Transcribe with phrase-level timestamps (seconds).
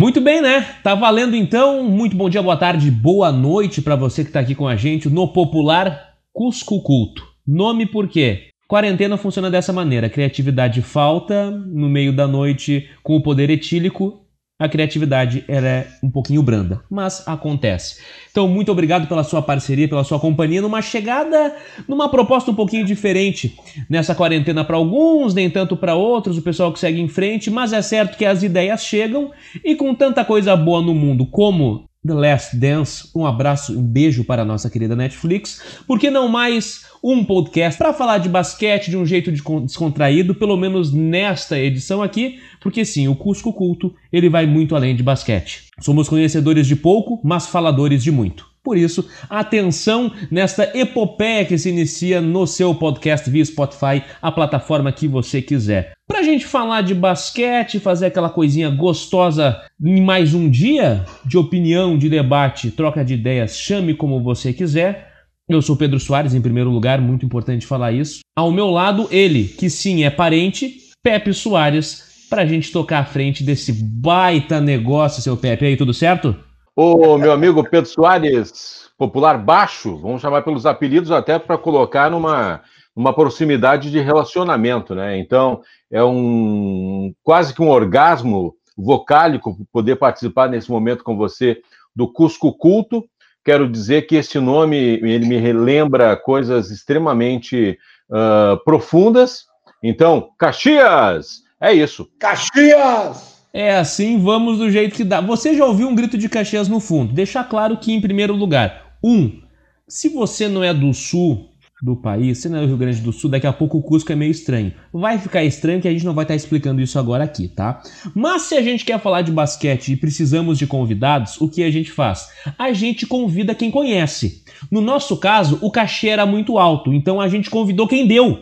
[0.00, 0.62] Muito bem, né?
[0.82, 1.84] Tá valendo então.
[1.84, 5.10] Muito bom dia, boa tarde, boa noite para você que tá aqui com a gente
[5.10, 7.22] no popular Cusco Culto.
[7.46, 8.48] Nome por quê?
[8.66, 14.24] Quarentena funciona dessa maneira: criatividade falta, no meio da noite, com o poder etílico,
[14.60, 17.96] a criatividade é um pouquinho branda, mas acontece.
[18.30, 21.56] Então, muito obrigado pela sua parceria, pela sua companhia, numa chegada,
[21.88, 23.58] numa proposta um pouquinho diferente
[23.88, 27.72] nessa quarentena para alguns, nem tanto para outros, o pessoal que segue em frente, mas
[27.72, 29.30] é certo que as ideias chegam
[29.64, 34.24] e com tanta coisa boa no mundo como The Last Dance, um abraço, um beijo
[34.24, 38.90] para a nossa querida Netflix, por que não mais um podcast para falar de basquete
[38.90, 44.28] de um jeito descontraído, pelo menos nesta edição aqui, porque sim, o Cusco Culto, ele
[44.28, 45.64] vai muito além de basquete.
[45.80, 48.50] Somos conhecedores de pouco, mas faladores de muito.
[48.62, 54.92] Por isso, atenção nesta epopeia que se inicia no seu podcast via Spotify, a plataforma
[54.92, 55.94] que você quiser.
[56.06, 61.96] Pra gente falar de basquete, fazer aquela coisinha gostosa em mais um dia de opinião,
[61.96, 65.09] de debate, troca de ideias, chame como você quiser.
[65.50, 68.20] Eu sou Pedro Soares, em primeiro lugar, muito importante falar isso.
[68.36, 73.04] Ao meu lado, ele, que sim é parente, Pepe Soares, para a gente tocar à
[73.04, 75.66] frente desse baita negócio, seu Pepe.
[75.66, 76.36] aí, tudo certo?
[76.76, 82.62] Ô, meu amigo Pedro Soares, popular baixo, vamos chamar pelos apelidos até para colocar numa,
[82.94, 85.18] numa proximidade de relacionamento, né?
[85.18, 91.60] Então, é um quase que um orgasmo vocálico poder participar nesse momento com você
[91.94, 93.04] do Cusco Culto
[93.44, 97.78] quero dizer que esse nome ele me relembra coisas extremamente
[98.10, 99.44] uh, profundas.
[99.82, 101.42] Então, Caxias!
[101.60, 102.08] É isso.
[102.18, 103.30] Caxias!
[103.52, 105.20] É assim, vamos do jeito que dá.
[105.20, 107.12] Você já ouviu um grito de Caxias no fundo?
[107.12, 109.42] Deixar claro que, em primeiro lugar, um,
[109.88, 111.49] se você não é do sul,
[111.82, 114.12] do país, se não é o Rio Grande do Sul, daqui a pouco o Cusco
[114.12, 114.72] é meio estranho.
[114.92, 117.82] Vai ficar estranho que a gente não vai estar explicando isso agora aqui, tá?
[118.14, 121.70] Mas se a gente quer falar de basquete e precisamos de convidados, o que a
[121.70, 122.28] gente faz?
[122.58, 124.44] A gente convida quem conhece.
[124.70, 128.40] No nosso caso, o cachê era muito alto, então a gente convidou quem deu.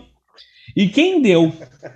[0.76, 1.52] E quem deu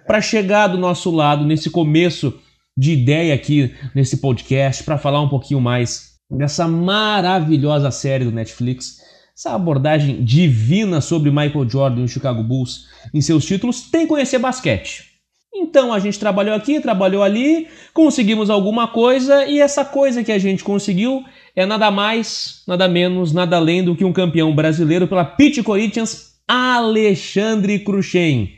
[0.06, 2.38] para chegar do nosso lado nesse começo
[2.76, 9.01] de ideia aqui nesse podcast para falar um pouquinho mais dessa maravilhosa série do Netflix
[9.36, 14.08] essa abordagem divina sobre Michael Jordan e o Chicago Bulls em seus títulos, tem que
[14.08, 15.12] conhecer basquete.
[15.54, 20.38] Então a gente trabalhou aqui, trabalhou ali, conseguimos alguma coisa e essa coisa que a
[20.38, 25.24] gente conseguiu é nada mais, nada menos, nada além do que um campeão brasileiro pela
[25.24, 28.50] Pitt Corinthians, Alexandre Cruxem.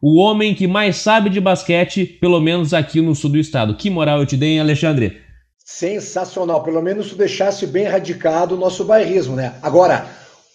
[0.00, 3.76] O homem que mais sabe de basquete, pelo menos aqui no sul do estado.
[3.76, 5.20] Que moral eu te dei, hein, Alexandre?
[5.64, 9.54] Sensacional, pelo menos tu deixasse bem radicado o nosso bairrismo, né?
[9.62, 10.06] Agora,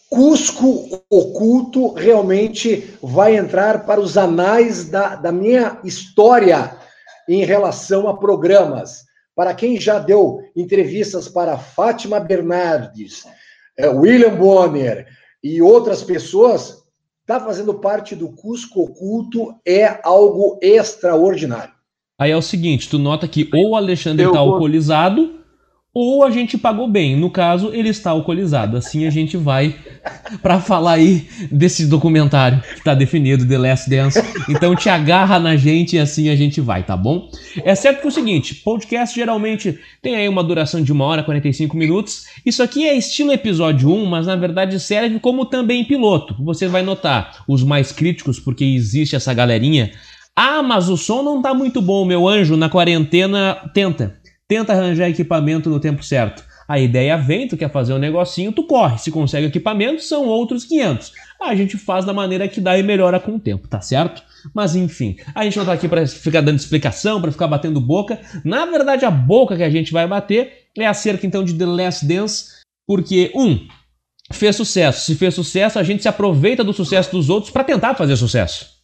[0.09, 6.78] Cusco Oculto realmente vai entrar para os anais da, da minha história
[7.28, 9.06] em relação a programas.
[9.35, 13.25] Para quem já deu entrevistas para Fátima Bernardes,
[13.78, 15.07] é, William Bonner
[15.44, 16.84] e outras pessoas,
[17.22, 21.73] está fazendo parte do Cusco Oculto é algo extraordinário.
[22.17, 25.37] Aí é o seguinte, tu nota que ou o Alexandre está alcoolizado
[26.00, 27.16] ou a gente pagou bem.
[27.16, 28.78] No caso, ele está alcoolizado.
[28.78, 29.75] Assim a gente vai
[30.44, 34.22] para falar aí desse documentário que está definido, The Last Dance.
[34.47, 37.31] Então te agarra na gente e assim a gente vai, tá bom?
[37.63, 41.24] É certo que é o seguinte, podcast geralmente tem aí uma duração de uma hora,
[41.24, 42.25] 45 minutos.
[42.46, 46.35] Isso aqui é estilo episódio 1, mas na verdade serve como também piloto.
[46.44, 49.91] Você vai notar os mais críticos, porque existe essa galerinha.
[50.35, 53.56] Ah, mas o som não tá muito bom, meu anjo, na quarentena.
[53.74, 54.16] Tenta
[54.50, 56.44] Tenta arranjar equipamento no tempo certo.
[56.68, 58.97] A ideia vem, tu quer fazer um negocinho, tu corre.
[58.97, 61.13] Se consegue equipamento, são outros 500.
[61.41, 64.22] A gente faz da maneira que dá e melhora com o tempo, tá certo?
[64.53, 68.19] Mas enfim, a gente não tá aqui para ficar dando explicação, para ficar batendo boca.
[68.44, 72.06] Na verdade, a boca que a gente vai bater é acerca então de The Last
[72.06, 73.66] Dance, porque um,
[74.31, 75.06] fez sucesso.
[75.06, 78.78] Se fez sucesso, a gente se aproveita do sucesso dos outros para tentar fazer sucesso.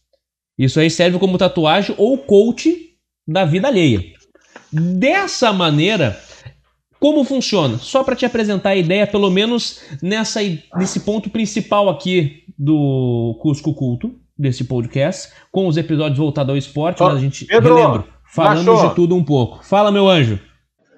[0.58, 2.96] Isso aí serve como tatuagem ou coach
[3.28, 4.14] da vida alheia.
[4.74, 6.20] Dessa maneira,
[7.00, 7.78] como funciona?
[7.78, 10.40] Só para te apresentar a ideia, pelo menos nessa,
[10.76, 17.04] nesse ponto principal aqui do Cusco Culto, desse podcast, com os episódios voltados ao esporte,
[17.04, 18.04] mas a gente Pedro,
[18.36, 18.90] Machou.
[18.90, 19.64] de tudo um pouco.
[19.64, 20.40] Fala, meu anjo.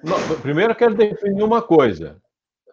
[0.02, 2.16] Não, primeiro eu quero definir uma coisa.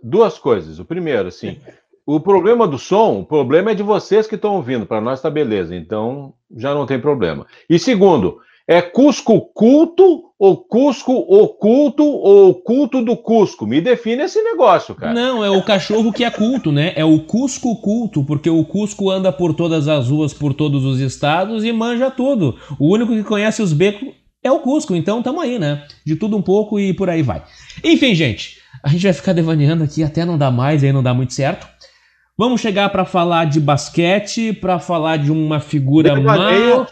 [0.02, 0.80] Duas coisas.
[0.80, 1.58] O primeiro, assim,
[2.06, 4.86] o problema do som, o problema é de vocês que estão ouvindo.
[4.86, 7.46] Para nós está beleza, então já não tem problema.
[7.70, 13.68] E segundo, é Cusco culto ou Cusco oculto ou culto do Cusco?
[13.68, 15.14] Me define esse negócio, cara.
[15.14, 16.94] Não, é o cachorro que é culto, né?
[16.96, 21.00] É o Cusco culto, porque o Cusco anda por todas as ruas, por todos os
[21.00, 22.58] estados e manja tudo.
[22.80, 24.10] O único que conhece os becos
[24.42, 24.96] é o Cusco.
[24.96, 25.86] Então tamo aí, né?
[26.06, 27.44] De tudo um pouco e por aí vai.
[27.84, 31.14] Enfim, gente, a gente vai ficar devaneando aqui até não dar mais, aí não dá
[31.14, 31.68] muito certo.
[32.38, 36.90] Vamos chegar para falar de basquete, para falar de uma figura mais.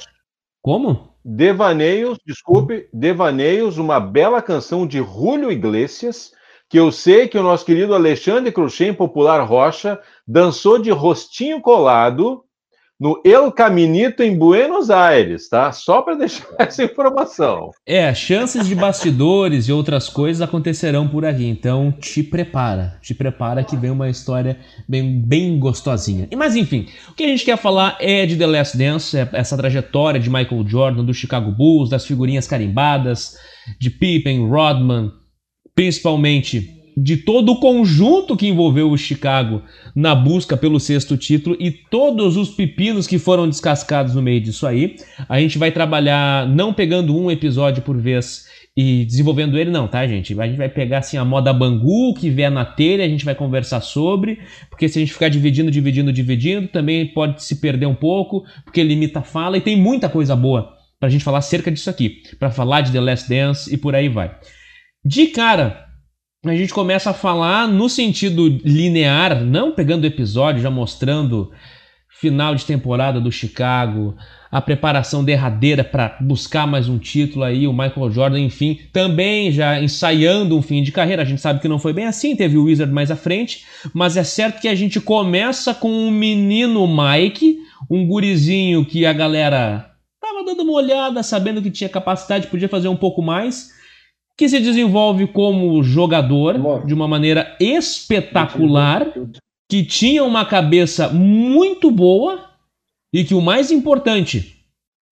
[0.62, 1.11] Como?
[1.24, 6.32] Devaneios, desculpe, Devaneios, uma bela canção de Julio Iglesias,
[6.68, 12.44] que eu sei que o nosso querido Alexandre Cruxem, popular Rocha, dançou de rostinho colado
[13.02, 15.72] no El Caminito em Buenos Aires, tá?
[15.72, 17.72] Só para deixar essa informação.
[17.84, 23.64] É, chances de bastidores e outras coisas acontecerão por aqui, então te prepara, te prepara
[23.64, 26.28] que vem uma história bem, bem gostosinha.
[26.30, 29.28] E mas enfim, o que a gente quer falar é de The Last Dance, é
[29.34, 33.36] essa trajetória de Michael Jordan, do Chicago Bulls, das figurinhas carimbadas,
[33.80, 35.12] de Pippen, Rodman,
[35.74, 39.62] principalmente de todo o conjunto que envolveu o Chicago
[39.96, 44.68] na busca pelo sexto título e todos os pepinos que foram descascados no meio disso
[44.68, 44.96] aí.
[45.28, 48.46] A gente vai trabalhar não pegando um episódio por vez
[48.76, 50.40] e desenvolvendo ele, não, tá, gente?
[50.40, 53.36] A gente vai pegar assim a moda Bangu que vier na telha, a gente vai
[53.36, 54.40] conversar sobre,
[54.70, 58.82] porque se a gente ficar dividindo, dividindo, dividindo, também pode se perder um pouco, porque
[58.82, 62.52] limita a fala e tem muita coisa boa pra gente falar acerca disso aqui, para
[62.52, 64.36] falar de The Last Dance e por aí vai.
[65.04, 65.91] De cara,
[66.50, 71.52] a gente começa a falar no sentido linear, não pegando episódio, já mostrando
[72.10, 74.16] final de temporada do Chicago,
[74.52, 79.80] a preparação derradeira para buscar mais um título aí, o Michael Jordan, enfim, também já
[79.80, 81.22] ensaiando um fim de carreira.
[81.22, 84.18] A gente sabe que não foi bem assim, teve o Wizard mais à frente, mas
[84.18, 89.14] é certo que a gente começa com o um menino Mike, um gurizinho que a
[89.14, 93.80] galera tava dando uma olhada, sabendo que tinha capacidade, podia fazer um pouco mais
[94.38, 99.14] que se desenvolve como jogador de uma maneira espetacular,
[99.70, 102.50] que tinha uma cabeça muito boa
[103.14, 104.66] e que o mais importante,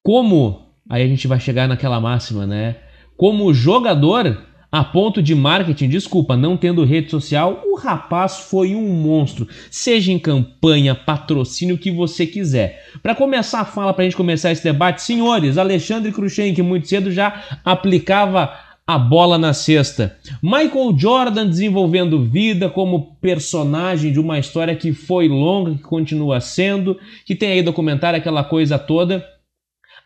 [0.04, 2.78] como aí a gente vai chegar naquela máxima, né?
[3.16, 8.88] Como jogador, a ponto de marketing, desculpa, não tendo rede social, o rapaz foi um
[8.88, 9.48] monstro.
[9.70, 12.86] Seja em campanha, patrocínio, o que você quiser.
[13.04, 16.88] Para começar a fala, para a gente começar esse debate, senhores, Alexandre Cruxem, que muito
[16.88, 18.52] cedo já aplicava
[18.90, 20.18] a bola na cesta.
[20.42, 27.00] Michael Jordan desenvolvendo vida como personagem de uma história que foi longa, que continua sendo,
[27.24, 29.24] que tem aí documentário, aquela coisa toda.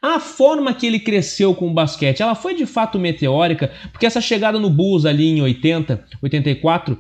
[0.02, 4.20] A forma que ele cresceu com o basquete, ela foi de fato meteórica, porque essa
[4.20, 7.00] chegada no Bulls ali em 80, 84,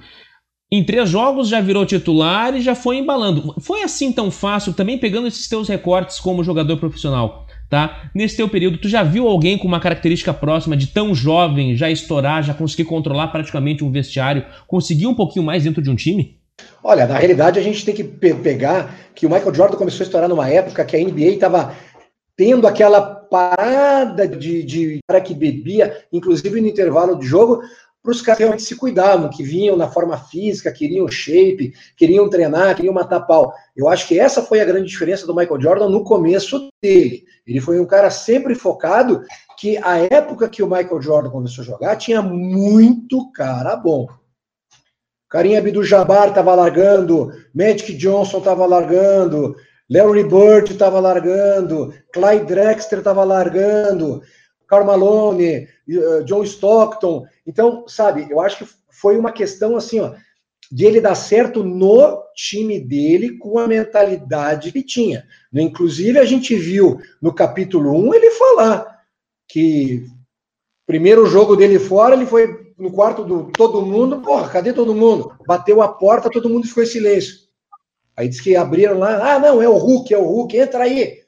[0.71, 3.55] em três jogos já virou titular e já foi embalando.
[3.59, 7.42] Foi assim tão fácil, também pegando esses teus recortes como jogador profissional
[7.73, 8.03] tá?
[8.13, 11.89] Nesse teu período, tu já viu alguém com uma característica próxima de tão jovem já
[11.89, 16.37] estourar, já conseguir controlar praticamente um vestiário, conseguir um pouquinho mais dentro de um time?
[16.83, 20.05] Olha, na realidade a gente tem que pe pegar que o Michael Jordan começou a
[20.05, 21.73] estourar numa época que a NBA estava
[22.37, 27.63] tendo aquela parada de, de cara que bebia, inclusive no intervalo de jogo,
[28.03, 32.75] para os caras realmente se cuidavam, que vinham na forma física, queriam shape, queriam treinar,
[32.75, 33.51] queriam matar pau.
[33.75, 37.23] Eu acho que essa foi a grande diferença do Michael Jordan no começo dele.
[37.45, 39.23] Ele foi um cara sempre focado
[39.57, 44.07] que a época que o Michael Jordan começou a jogar tinha muito cara bom.
[45.29, 49.55] Carinha Abdul-Jabbar estava largando, Magic Johnson estava largando,
[49.89, 54.21] Larry Bird estava largando, Clyde Drexler estava largando,
[54.67, 57.25] Karl Malone, uh, John Stockton.
[57.45, 60.13] Então, sabe, eu acho que foi uma questão assim, ó,
[60.73, 65.23] de ele dar certo no time dele com a mentalidade que tinha.
[65.53, 68.99] Inclusive, a gente viu no capítulo 1 ele falar
[69.47, 70.07] que
[70.87, 75.37] primeiro jogo dele fora, ele foi no quarto do todo mundo, porra, cadê todo mundo?
[75.45, 77.35] Bateu a porta, todo mundo ficou em silêncio.
[78.17, 81.21] Aí disse que abriram lá, ah, não, é o Hulk, é o Hulk, entra aí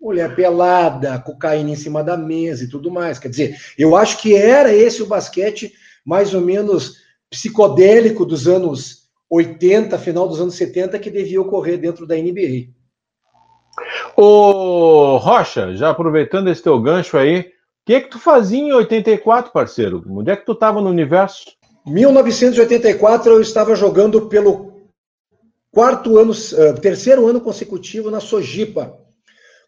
[0.00, 3.18] mulher pelada, cocaína em cima da mesa e tudo mais.
[3.18, 5.72] Quer dizer, eu acho que era esse o basquete
[6.04, 7.00] mais ou menos
[7.30, 12.70] psicodélico dos anos 80, final dos anos 70, que devia ocorrer dentro da NBA.
[14.16, 17.44] Ô, Rocha, já aproveitando esse teu gancho aí, o
[17.86, 20.04] que é que tu fazia em 84, parceiro?
[20.08, 21.44] Onde é que tu estava no universo?
[21.86, 24.70] 1984 eu estava jogando pelo
[25.72, 28.98] quarto ano, uh, terceiro ano consecutivo na Sojipa,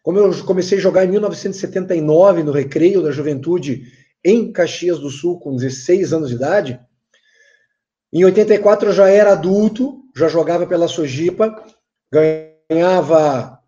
[0.03, 3.83] como eu comecei a jogar em 1979, no Recreio da Juventude,
[4.23, 6.79] em Caxias do Sul, com 16 anos de idade,
[8.13, 11.63] em 84 eu já era adulto, já jogava pela Sojipa,
[12.11, 13.59] ganhava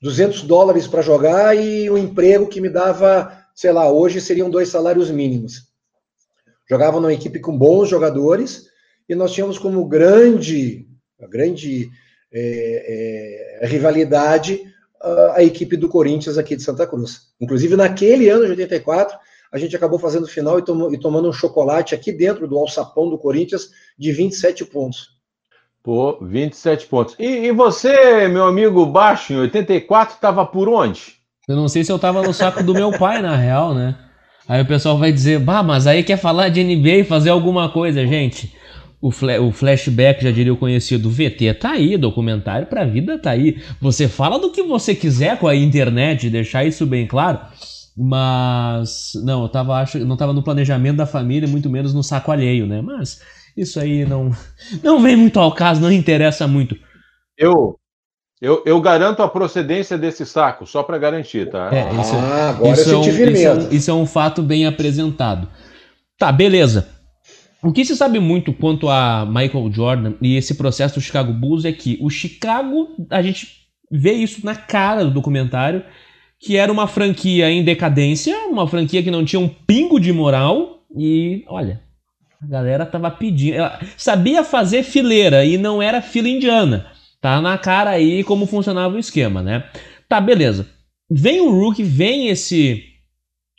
[0.00, 4.48] 200 dólares para jogar e o um emprego que me dava, sei lá, hoje seriam
[4.48, 5.68] dois salários mínimos.
[6.68, 8.66] Jogava numa equipe com bons jogadores
[9.08, 10.88] e nós tínhamos como grande,
[11.28, 11.90] grande
[12.32, 14.62] é, é, rivalidade
[15.34, 17.28] a equipe do Corinthians aqui de Santa Cruz.
[17.38, 19.18] Inclusive, naquele ano de 84,
[19.54, 23.08] a gente acabou fazendo final e, tom e tomando um chocolate aqui dentro do alçapão
[23.08, 25.14] do Corinthians de 27 pontos.
[25.82, 27.14] Pô, 27 pontos.
[27.18, 31.14] E, e você, meu amigo Baixo, em 84, estava por onde?
[31.48, 33.96] Eu não sei se eu estava no saco do meu pai, na real, né?
[34.48, 37.70] Aí o pessoal vai dizer, bah, mas aí quer falar de NBA e fazer alguma
[37.70, 38.52] coisa, gente
[39.04, 43.32] o, fla o flashback, já diria o conhecido, VT tá aí, documentário pra vida tá
[43.32, 43.58] aí.
[43.78, 47.38] Você fala do que você quiser com a internet, deixar isso bem claro.
[47.96, 52.32] Mas não, eu tava, acho, não tava no planejamento da família, muito menos no saco
[52.32, 52.82] alheio, né?
[52.82, 53.20] Mas
[53.56, 54.30] isso aí não,
[54.82, 56.76] não vem muito ao caso, não interessa muito.
[57.38, 57.78] Eu,
[58.40, 61.70] eu, eu garanto a procedência desse saco, só para garantir, tá?
[61.72, 64.42] É, isso, ah, agora isso, eu é um, isso, é um, isso é um fato
[64.42, 65.48] bem apresentado.
[66.18, 66.88] Tá, beleza.
[67.62, 71.64] O que se sabe muito quanto a Michael Jordan e esse processo do Chicago Bulls
[71.64, 75.82] é que o Chicago, a gente vê isso na cara do documentário,
[76.44, 80.84] que era uma franquia em decadência, uma franquia que não tinha um pingo de moral
[80.94, 81.80] e, olha,
[82.40, 86.86] a galera tava pedindo, ela sabia fazer fileira e não era fila indiana.
[87.18, 89.64] Tá na cara aí como funcionava o esquema, né?
[90.06, 90.68] Tá, beleza.
[91.10, 92.84] Vem o Rookie, vem esse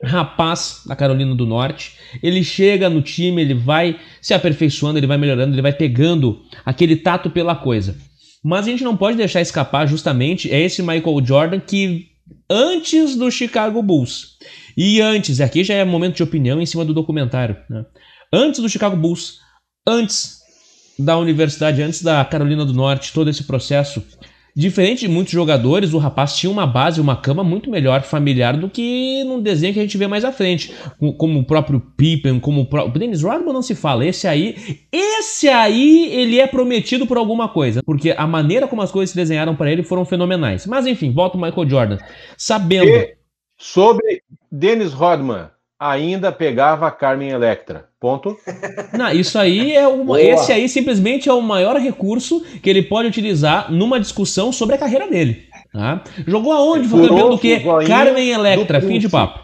[0.04, 1.94] rapaz da Carolina do Norte.
[2.22, 6.96] Ele chega no time, ele vai se aperfeiçoando, ele vai melhorando, ele vai pegando aquele
[6.96, 7.98] tato pela coisa.
[8.44, 12.15] Mas a gente não pode deixar escapar justamente é esse Michael Jordan que
[12.50, 14.38] antes do Chicago Bulls
[14.78, 17.86] e antes, aqui já é momento de opinião em cima do documentário, né?
[18.32, 19.40] antes do Chicago Bulls,
[19.88, 20.40] antes
[20.98, 24.04] da universidade, antes da Carolina do Norte, todo esse processo
[24.58, 28.70] Diferente de muitos jogadores, o rapaz tinha uma base, uma cama muito melhor familiar do
[28.70, 30.74] que num desenho que a gente vê mais à frente.
[31.18, 32.98] Como o próprio Pippen, como o próprio.
[32.98, 34.06] Dennis Rodman não se fala.
[34.06, 34.56] Esse aí.
[34.90, 37.84] Esse aí, ele é prometido por alguma coisa.
[37.84, 40.66] Porque a maneira como as coisas se desenharam para ele foram fenomenais.
[40.66, 41.98] Mas enfim, volta o Michael Jordan.
[42.38, 42.88] Sabendo.
[42.88, 43.18] E
[43.58, 47.90] sobre Dennis Rodman ainda pegava a Carmen Electra.
[48.00, 48.38] Ponto.
[48.94, 53.08] Não, isso aí é o, esse aí simplesmente é o maior recurso que ele pode
[53.08, 55.48] utilizar numa discussão sobre a carreira dele.
[55.72, 56.04] Tá?
[56.26, 56.88] Jogou aonde?
[56.88, 57.62] Foi campeão do quê?
[57.88, 59.44] Carmen Electra, fim de papo.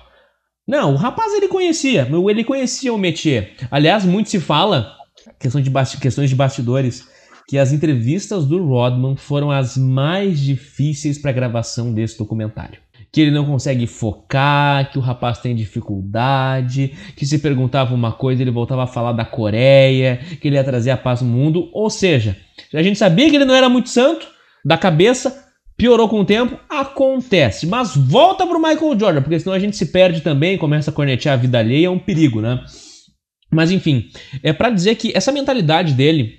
[0.68, 3.54] Não, o rapaz ele conhecia, ele conhecia o métier.
[3.70, 4.96] Aliás, muito se fala,
[5.40, 7.10] questão de questões de bastidores,
[7.48, 12.80] que as entrevistas do Rodman foram as mais difíceis para a gravação desse documentário
[13.12, 18.42] que ele não consegue focar, que o rapaz tem dificuldade, que se perguntava uma coisa
[18.42, 21.70] ele voltava a falar da Coreia, que ele ia trazer a paz no mundo.
[21.74, 22.38] Ou seja,
[22.74, 24.28] a gente sabia que ele não era muito santo
[24.64, 27.68] da cabeça, piorou com o tempo, acontece.
[27.68, 31.34] Mas volta pro Michael Jordan, porque senão a gente se perde também, começa a cornetear
[31.34, 32.64] a vida alheia, é um perigo, né?
[33.52, 34.10] Mas enfim,
[34.42, 36.36] é para dizer que essa mentalidade dele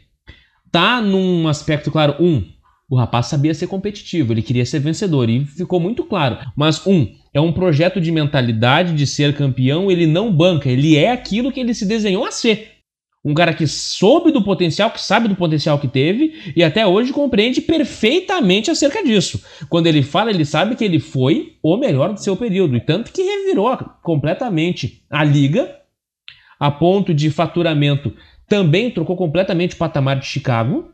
[0.70, 2.42] tá num aspecto claro, um,
[2.92, 6.36] o rapaz sabia ser competitivo, ele queria ser vencedor e ficou muito claro.
[6.54, 11.10] Mas, um, é um projeto de mentalidade de ser campeão, ele não banca, ele é
[11.10, 12.72] aquilo que ele se desenhou a ser.
[13.24, 17.14] Um cara que soube do potencial, que sabe do potencial que teve e até hoje
[17.14, 19.42] compreende perfeitamente acerca disso.
[19.70, 23.10] Quando ele fala, ele sabe que ele foi o melhor do seu período, e tanto
[23.10, 25.78] que revirou completamente a liga,
[26.60, 28.14] a ponto de faturamento
[28.46, 30.92] também trocou completamente o patamar de Chicago.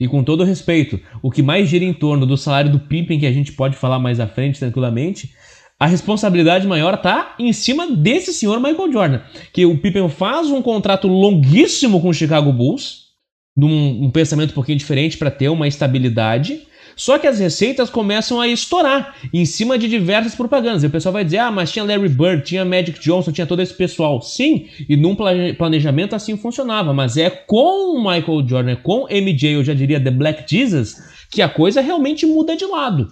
[0.00, 3.26] E com todo respeito, o que mais gira em torno do salário do Pippen, que
[3.26, 5.34] a gente pode falar mais à frente tranquilamente,
[5.78, 9.20] a responsabilidade maior está em cima desse senhor Michael Jordan.
[9.52, 13.10] Que o Pippen faz um contrato longuíssimo com o Chicago Bulls,
[13.56, 16.62] num um pensamento um pouquinho diferente para ter uma estabilidade.
[16.96, 20.82] Só que as receitas começam a estourar em cima de diversas propagandas.
[20.82, 23.62] E o pessoal vai dizer: ah, mas tinha Larry Bird, tinha Magic Johnson, tinha todo
[23.62, 24.20] esse pessoal.
[24.20, 25.16] Sim, e num
[25.56, 26.92] planejamento assim funcionava.
[26.92, 30.96] Mas é com Michael Jordan, com MJ, eu já diria The Black Jesus,
[31.30, 33.08] que a coisa realmente muda de lado.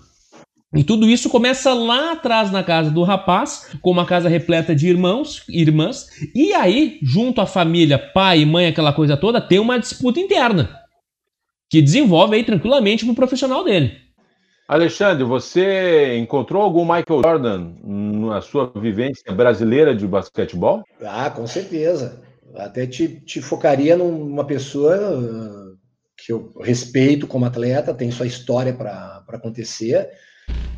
[0.74, 4.86] E tudo isso começa lá atrás na casa do rapaz, com uma casa repleta de
[4.86, 9.78] irmãos, irmãs, e aí, junto à família, pai e mãe, aquela coisa toda, tem uma
[9.78, 10.77] disputa interna
[11.68, 14.08] que desenvolve aí tranquilamente para o profissional dele.
[14.68, 20.84] Alexandre, você encontrou algum Michael Jordan na sua vivência brasileira de basquetebol?
[21.02, 22.22] Ah, com certeza.
[22.54, 25.78] Até te, te focaria numa pessoa uh,
[26.16, 30.10] que eu respeito como atleta, tem sua história para acontecer,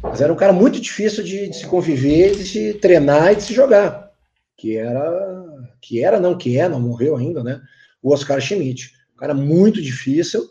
[0.03, 3.43] mas era um cara muito difícil de, de, se conviver, de se treinar e de
[3.43, 4.11] se jogar.
[4.57, 5.47] Que era,
[5.81, 7.61] que era, não que é, não morreu ainda, né?
[8.03, 8.93] O Oscar Schmidt.
[9.15, 10.49] Um cara muito difícil,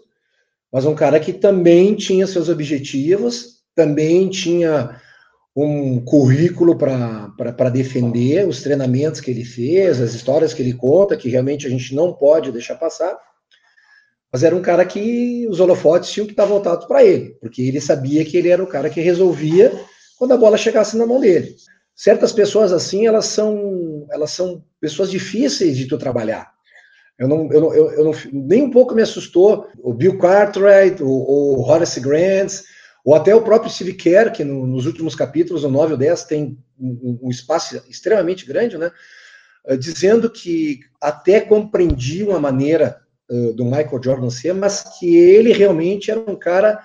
[0.71, 4.99] mas um cara que também tinha seus objetivos, também tinha
[5.55, 11.29] um currículo para defender os treinamentos que ele fez, as histórias que ele conta, que
[11.29, 13.17] realmente a gente não pode deixar passar.
[14.31, 17.81] Mas era um cara que os holofotes tinham que estar voltados para ele, porque ele
[17.81, 19.73] sabia que ele era o cara que resolvia
[20.17, 21.55] quando a bola chegasse na mão dele.
[21.95, 26.51] Certas pessoas assim, elas são, elas são pessoas difíceis de tu trabalhar.
[27.19, 31.03] Eu não, eu não, eu, eu não nem um pouco me assustou o Bill Cartwright,
[31.03, 32.63] o, o Horace Grant,
[33.03, 36.23] ou até o próprio Steve Kerr, que no, nos últimos capítulos, o 9 ou 10,
[36.23, 38.89] tem um, um espaço extremamente grande, né?
[39.67, 45.51] Uh, dizendo que até compreendia uma maneira uh, do Michael Jordan ser, mas que ele
[45.51, 46.79] realmente era um cara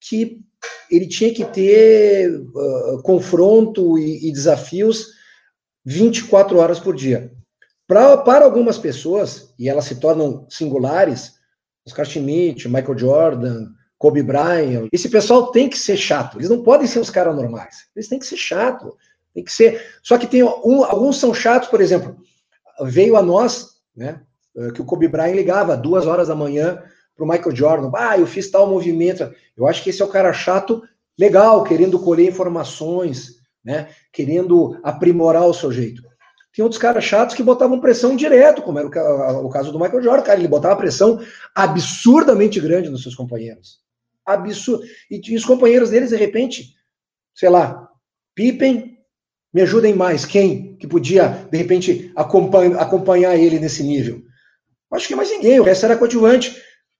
[0.00, 0.40] que
[0.88, 5.08] ele tinha que ter uh, confronto e, e, desafios
[5.84, 7.32] 24 horas por dia.
[7.86, 11.34] Pra, para algumas pessoas, e elas se tornam singulares,
[11.86, 13.66] Oscar Schmidt, Michael Jordan,
[13.98, 16.38] Kobe Bryant, esse pessoal tem que ser chato.
[16.38, 17.86] Eles não podem ser os caras normais.
[17.94, 18.96] Eles têm que ser chato.
[19.34, 19.80] Tem que ser.
[20.02, 22.16] Só que tem um, alguns são chatos, por exemplo,
[22.82, 24.20] veio a nós, né?
[24.74, 26.82] Que o Kobe Bryant ligava duas horas da manhã
[27.16, 27.90] para o Michael Jordan.
[27.94, 29.32] Ah, eu fiz tal movimento.
[29.56, 30.82] Eu acho que esse é o cara chato,
[31.18, 33.88] legal, querendo colher informações, né?
[34.12, 36.02] Querendo aprimorar o seu jeito.
[36.54, 40.22] Tem outros caras chatos que botavam pressão direto, como era o, caso do Michael Jordan,
[40.22, 41.18] cara, ele botava pressão
[41.54, 43.80] absurdamente grande nos seus companheiros.
[44.24, 44.84] Absurdo.
[45.10, 46.74] E, e os companheiros deles, de repente,
[47.34, 47.88] sei lá,
[48.34, 48.98] Pippen,
[49.52, 50.26] me ajudem mais.
[50.26, 54.22] Quem que podia, de repente, acompanhar, acompanhar ele nesse nível?
[54.92, 56.54] Acho que mais ninguém, o resto era coadjuvante.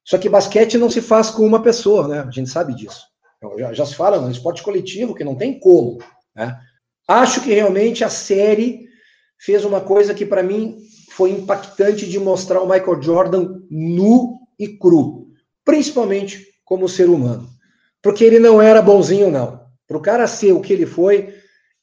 [0.05, 2.21] Só que basquete não se faz com uma pessoa, né?
[2.21, 3.03] A gente sabe disso.
[3.37, 5.99] Então, já, já se fala no esporte coletivo que não tem como.
[6.35, 6.59] Né?
[7.07, 8.89] Acho que realmente a série
[9.45, 10.79] fez uma coisa que para mim
[11.11, 15.27] foi impactante de mostrar o Michael Jordan nu e cru,
[15.65, 17.49] principalmente como ser humano.
[18.01, 19.61] Porque ele não era bonzinho, não.
[19.87, 21.35] Para o cara ser o que ele foi,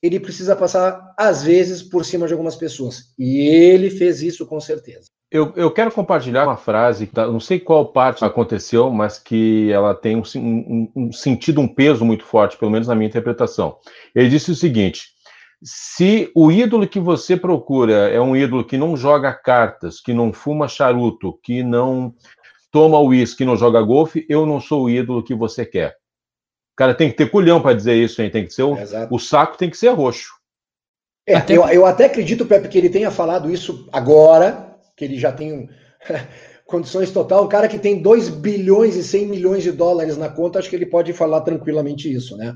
[0.01, 3.13] ele precisa passar, às vezes, por cima de algumas pessoas.
[3.18, 5.10] E ele fez isso com certeza.
[5.32, 9.94] Eu, eu quero compartilhar uma frase, tá, não sei qual parte aconteceu, mas que ela
[9.94, 13.78] tem um, um, um sentido, um peso muito forte, pelo menos na minha interpretação.
[14.16, 15.10] Ele disse o seguinte:
[15.62, 20.32] se o ídolo que você procura é um ídolo que não joga cartas, que não
[20.32, 22.13] fuma charuto, que não
[22.72, 25.92] toma uísque, que não joga golfe, eu não sou o ídolo que você quer.
[26.74, 28.29] O cara tem que ter culhão para dizer isso, hein?
[28.29, 28.77] Tem que ser o,
[29.12, 30.29] o saco tem que ser roxo.
[31.27, 31.57] É, até...
[31.57, 35.70] Eu, eu até acredito, Pepe, que ele tenha falado isso agora, que ele já tem
[36.66, 37.44] condições total.
[37.44, 40.75] Um cara que tem 2 bilhões e 100 milhões de dólares na conta, acho que
[40.75, 42.55] ele pode falar tranquilamente isso, né?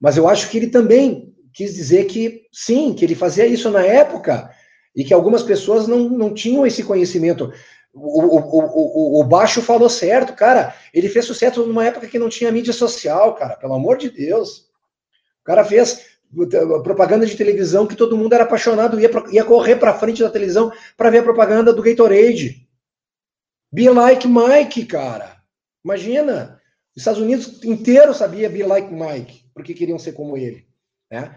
[0.00, 3.82] Mas eu acho que ele também quis dizer que, sim, que ele fazia isso na
[3.86, 4.50] época
[4.94, 7.52] e que algumas pessoas não, não tinham esse conhecimento.
[7.92, 10.74] O, o, o, o, Baixo falou certo, cara.
[10.92, 14.68] Ele fez sucesso numa época que não tinha mídia social, cara, pelo amor de Deus.
[15.42, 16.06] O cara fez
[16.82, 20.72] propaganda de televisão que todo mundo era apaixonado, ia, ia correr para frente da televisão
[20.96, 22.66] para ver a propaganda do Gatorade.
[23.72, 25.36] Be like Mike, cara.
[25.84, 26.60] Imagina.
[26.96, 30.66] Os Estados Unidos inteiro sabia Be like Mike, porque queriam ser como ele.
[31.14, 31.30] Né?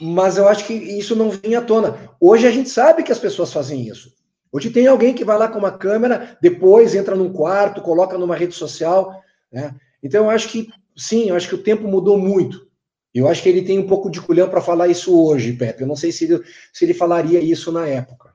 [0.00, 2.10] Mas eu acho que isso não vinha à tona.
[2.20, 4.12] Hoje a gente sabe que as pessoas fazem isso.
[4.50, 8.34] Hoje tem alguém que vai lá com uma câmera, depois entra num quarto, coloca numa
[8.34, 9.22] rede social.
[9.52, 9.72] Né?
[10.02, 12.66] Então eu acho que, sim, eu acho que o tempo mudou muito.
[13.14, 15.82] Eu acho que ele tem um pouco de culhão para falar isso hoje, Pepe.
[15.82, 18.27] Eu não sei se ele, se ele falaria isso na época.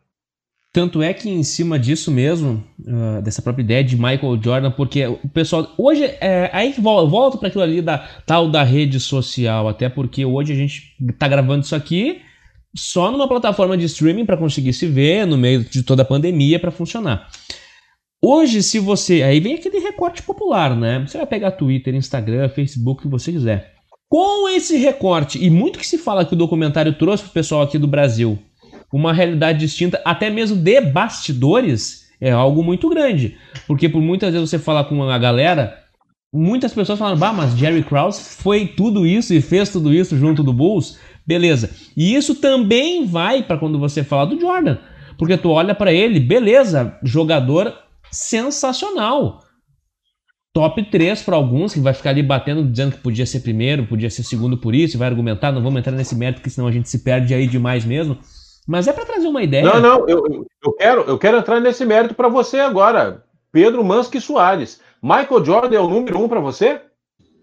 [0.74, 5.06] Tanto é que em cima disso mesmo, uh, dessa própria ideia de Michael Jordan, porque
[5.06, 5.72] o pessoal.
[5.78, 10.26] Hoje, é, aí volta, volta para aquilo ali da tal da rede social, até porque
[10.26, 12.22] hoje a gente está gravando isso aqui
[12.76, 16.60] só numa plataforma de streaming para conseguir se ver no meio de toda a pandemia
[16.60, 17.30] para funcionar.
[18.20, 19.22] Hoje, se você.
[19.22, 21.06] Aí vem aquele recorte popular, né?
[21.06, 23.74] Você vai pegar Twitter, Instagram, Facebook, o que você quiser.
[24.10, 27.62] Com esse recorte, e muito que se fala que o documentário trouxe para o pessoal
[27.62, 28.40] aqui do Brasil
[28.98, 33.38] uma realidade distinta, até mesmo de bastidores, é algo muito grande.
[33.66, 35.80] Porque por muitas vezes você fala com a galera,
[36.32, 40.44] muitas pessoas falam, bah, mas Jerry Krause foi tudo isso e fez tudo isso junto
[40.44, 41.00] do Bulls.
[41.26, 41.72] Beleza.
[41.98, 44.78] E isso também vai para quando você fala do Jordan.
[45.18, 47.74] Porque tu olha para ele, beleza, jogador
[48.12, 49.42] sensacional
[50.54, 54.10] top 3 para alguns, que vai ficar ali batendo, dizendo que podia ser primeiro, podia
[54.10, 56.72] ser segundo por isso, e vai argumentar, não vamos entrar nesse mérito, porque senão a
[56.72, 58.20] gente se perde aí demais mesmo.
[58.68, 59.64] Mas é para trazer uma ideia.
[59.64, 63.24] Não, não, eu, eu, quero, eu quero entrar nesse mérito para você agora.
[63.52, 64.82] Pedro Mansky Soares.
[65.02, 66.82] Michael Jordan é o número um para você?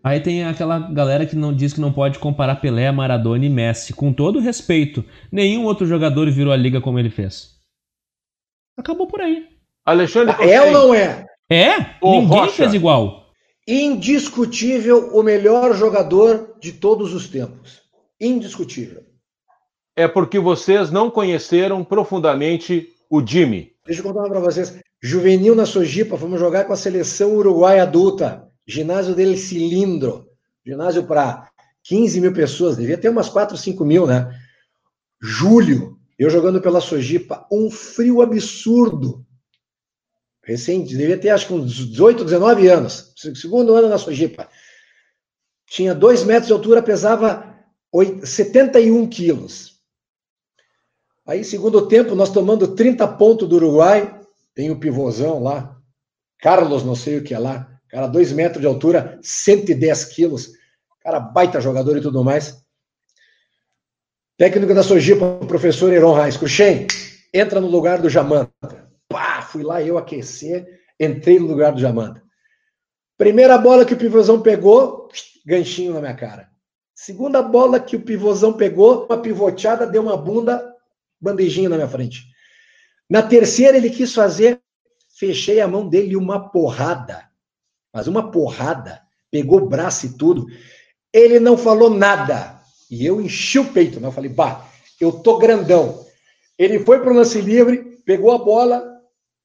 [0.03, 3.93] Aí tem aquela galera que não diz que não pode comparar Pelé, Maradona e Messi.
[3.93, 7.51] Com todo respeito, nenhum outro jogador virou a liga como ele fez.
[8.79, 9.47] Acabou por aí.
[9.85, 11.27] Alexandre, é ou não é?
[11.51, 11.77] É?
[12.03, 12.53] Ninguém Rocha.
[12.53, 13.27] fez igual.
[13.69, 17.83] Indiscutível o melhor jogador de todos os tempos.
[18.19, 19.03] Indiscutível.
[20.01, 23.75] É porque vocês não conheceram profundamente o Jimmy.
[23.85, 24.81] deixa eu contar para vocês.
[25.03, 28.49] Juvenil na Sojipa, fomos jogar com a seleção uruguaia adulta.
[28.67, 30.27] Ginásio dele Cilindro.
[30.67, 31.51] Ginásio para
[31.85, 34.35] 15 mil pessoas, devia ter umas 4, 5 mil, né?
[35.21, 39.23] Julho, eu jogando pela Sojipa, um frio absurdo.
[40.43, 43.13] Recente, devia ter acho que uns 18, 19 anos.
[43.35, 44.49] Segundo ano na Sojipa.
[45.67, 47.55] Tinha 2 metros de altura, pesava
[48.25, 49.70] 71 quilos.
[51.31, 54.21] Aí, segundo tempo, nós tomando 30 pontos do Uruguai,
[54.53, 55.77] tem o pivôzão lá,
[56.41, 60.51] Carlos, não sei o que é lá, cara, 2 metros de altura, 110 quilos,
[60.99, 62.61] cara, baita jogador e tudo mais.
[64.37, 66.89] Técnico da Sojipa, professor Heron Reis, Cruxem,
[67.33, 68.91] entra no lugar do Jamanta.
[69.09, 70.67] Pá, fui lá eu aquecer,
[70.99, 72.21] entrei no lugar do Jamanta.
[73.17, 75.09] Primeira bola que o pivôzão pegou,
[75.47, 76.51] ganchinho na minha cara.
[76.93, 80.70] Segunda bola que o pivôzão pegou, uma pivoteada, deu uma bunda,
[81.21, 82.25] bandejinha na minha frente.
[83.09, 84.61] Na terceira, ele quis fazer,
[85.19, 87.29] fechei a mão dele uma porrada.
[87.93, 89.01] Mas uma porrada.
[89.31, 90.47] Pegou o braço e tudo.
[91.13, 92.61] Ele não falou nada.
[92.91, 94.09] E eu enchi o peito, né?
[94.09, 94.65] Eu falei, bah,
[95.01, 96.05] eu tô grandão.
[96.59, 99.01] Ele foi para o lance livre, pegou a bola,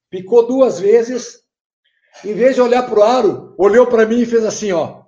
[0.10, 1.40] picou duas vezes.
[2.24, 5.04] Em vez de olhar para o aro, olhou para mim e fez assim, ó.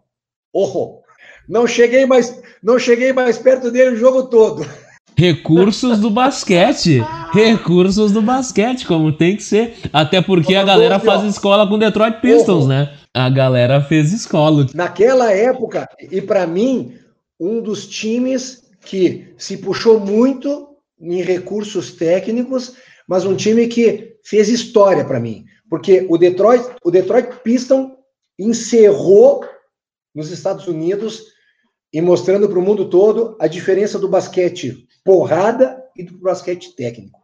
[0.54, 1.02] Oh,
[1.48, 4.66] não cheguei mais, não cheguei mais perto dele o jogo todo.
[5.18, 7.02] Recursos do basquete.
[7.34, 9.76] Recursos do basquete, como tem que ser.
[9.92, 12.94] Até porque a galera faz escola com Detroit Pistons, né?
[13.12, 14.68] A galera fez escola.
[14.76, 16.94] Naquela época, e para mim,
[17.40, 20.68] um dos times que se puxou muito
[21.02, 22.76] em recursos técnicos,
[23.08, 25.46] mas um time que fez história para mim.
[25.68, 27.92] Porque o Detroit, o Detroit Pistons
[28.38, 29.44] encerrou
[30.14, 31.24] nos Estados Unidos
[31.92, 37.18] e mostrando para o mundo todo a diferença do basquete porrada e do basquete técnico.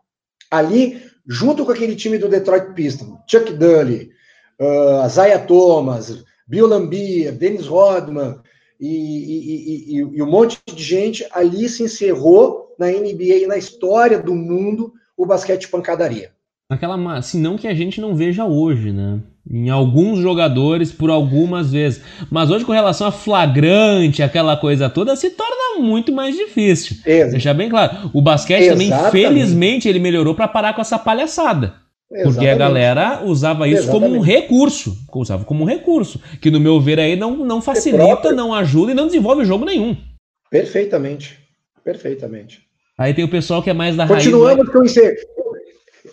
[0.49, 4.09] Ali, junto com aquele time do Detroit Pistons, Chuck Daly,
[4.57, 8.39] uh, Isaiah Thomas, Bill Lambier, Dennis Rodman
[8.79, 13.57] e, e, e, e, um monte de gente, ali se encerrou na NBA e na
[13.57, 16.31] história do mundo o basquete pancadaria.
[16.69, 19.21] Aquela, se não que a gente não veja hoje, né?
[19.49, 22.01] Em alguns jogadores por algumas vezes.
[22.31, 26.97] Mas hoje, com relação a flagrante, aquela coisa toda, se torna muito mais difícil.
[27.05, 27.31] Exato.
[27.31, 28.09] Deixar bem claro.
[28.13, 28.91] O basquete Exatamente.
[28.91, 31.73] também, felizmente, ele melhorou para parar com essa palhaçada.
[32.09, 32.33] Exatamente.
[32.33, 34.09] Porque a galera usava isso Exatamente.
[34.09, 34.97] como um recurso.
[35.13, 36.21] Usava como um recurso.
[36.39, 39.97] Que, no meu ver, aí não, não facilita, não ajuda e não desenvolve jogo nenhum.
[40.49, 41.37] Perfeitamente.
[41.83, 42.61] Perfeitamente.
[42.97, 44.71] Aí tem o pessoal que é mais da Continuamos raiz.
[44.71, 45.19] Continuamos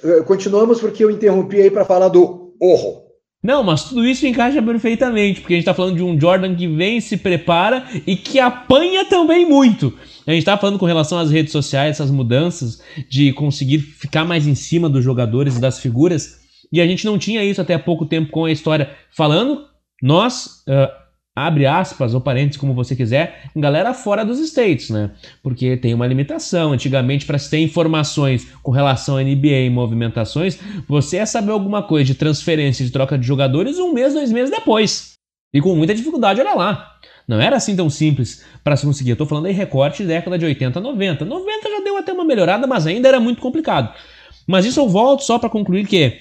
[0.01, 3.10] com Continuamos porque eu interrompi aí para falar do horror.
[3.43, 6.69] Não, mas tudo isso encaixa perfeitamente, porque a gente está falando de um Jordan que
[6.69, 9.97] vem, se prepara e que apanha também muito.
[10.27, 14.47] A gente está falando com relação às redes sociais, essas mudanças de conseguir ficar mais
[14.47, 16.39] em cima dos jogadores e das figuras,
[16.71, 19.65] e a gente não tinha isso até há pouco tempo com a história falando.
[20.03, 21.00] Nós, uh,
[21.37, 25.11] abre aspas ou parênteses, como você quiser, galera fora dos States, né?
[25.43, 26.73] Porque tem uma limitação.
[26.73, 31.83] Antigamente, para se ter informações com relação à NBA e movimentações, você ia saber alguma
[31.83, 35.13] coisa de transferência, de troca de jogadores um mês, dois meses depois.
[35.53, 36.97] E com muita dificuldade, olha lá.
[37.27, 39.11] Não era assim tão simples para se conseguir.
[39.11, 41.25] Eu tô falando aí recorte de década de 80, 90.
[41.25, 43.95] 90 já deu até uma melhorada, mas ainda era muito complicado.
[44.47, 46.19] Mas isso eu volto só para concluir que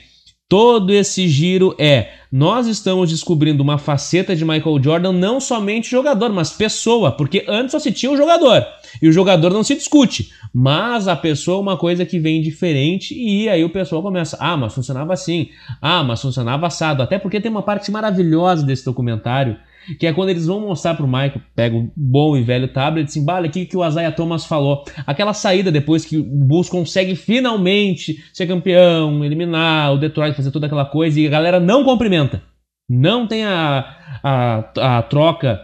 [0.50, 6.34] Todo esse giro é: nós estamos descobrindo uma faceta de Michael Jordan, não somente jogador,
[6.34, 8.66] mas pessoa, porque antes só se tinha o jogador
[9.00, 13.14] e o jogador não se discute, mas a pessoa é uma coisa que vem diferente
[13.14, 17.04] e aí o pessoal começa: ah, mas funcionava assim, ah, mas funcionava assado.
[17.04, 19.56] Até porque tem uma parte maravilhosa desse documentário
[19.98, 23.26] que é quando eles vão mostrar pro Michael, pega o bom e velho tablet, assim,
[23.28, 24.84] olha aqui que o Isaiah Thomas falou.
[25.08, 30.68] Aquela saída depois que o Bulls consegue finalmente ser campeão, eliminar o Detroit, fazer toda
[30.68, 32.42] aquela coisa, e a galera não cumprimenta.
[32.90, 35.60] Não tem a, a, a troca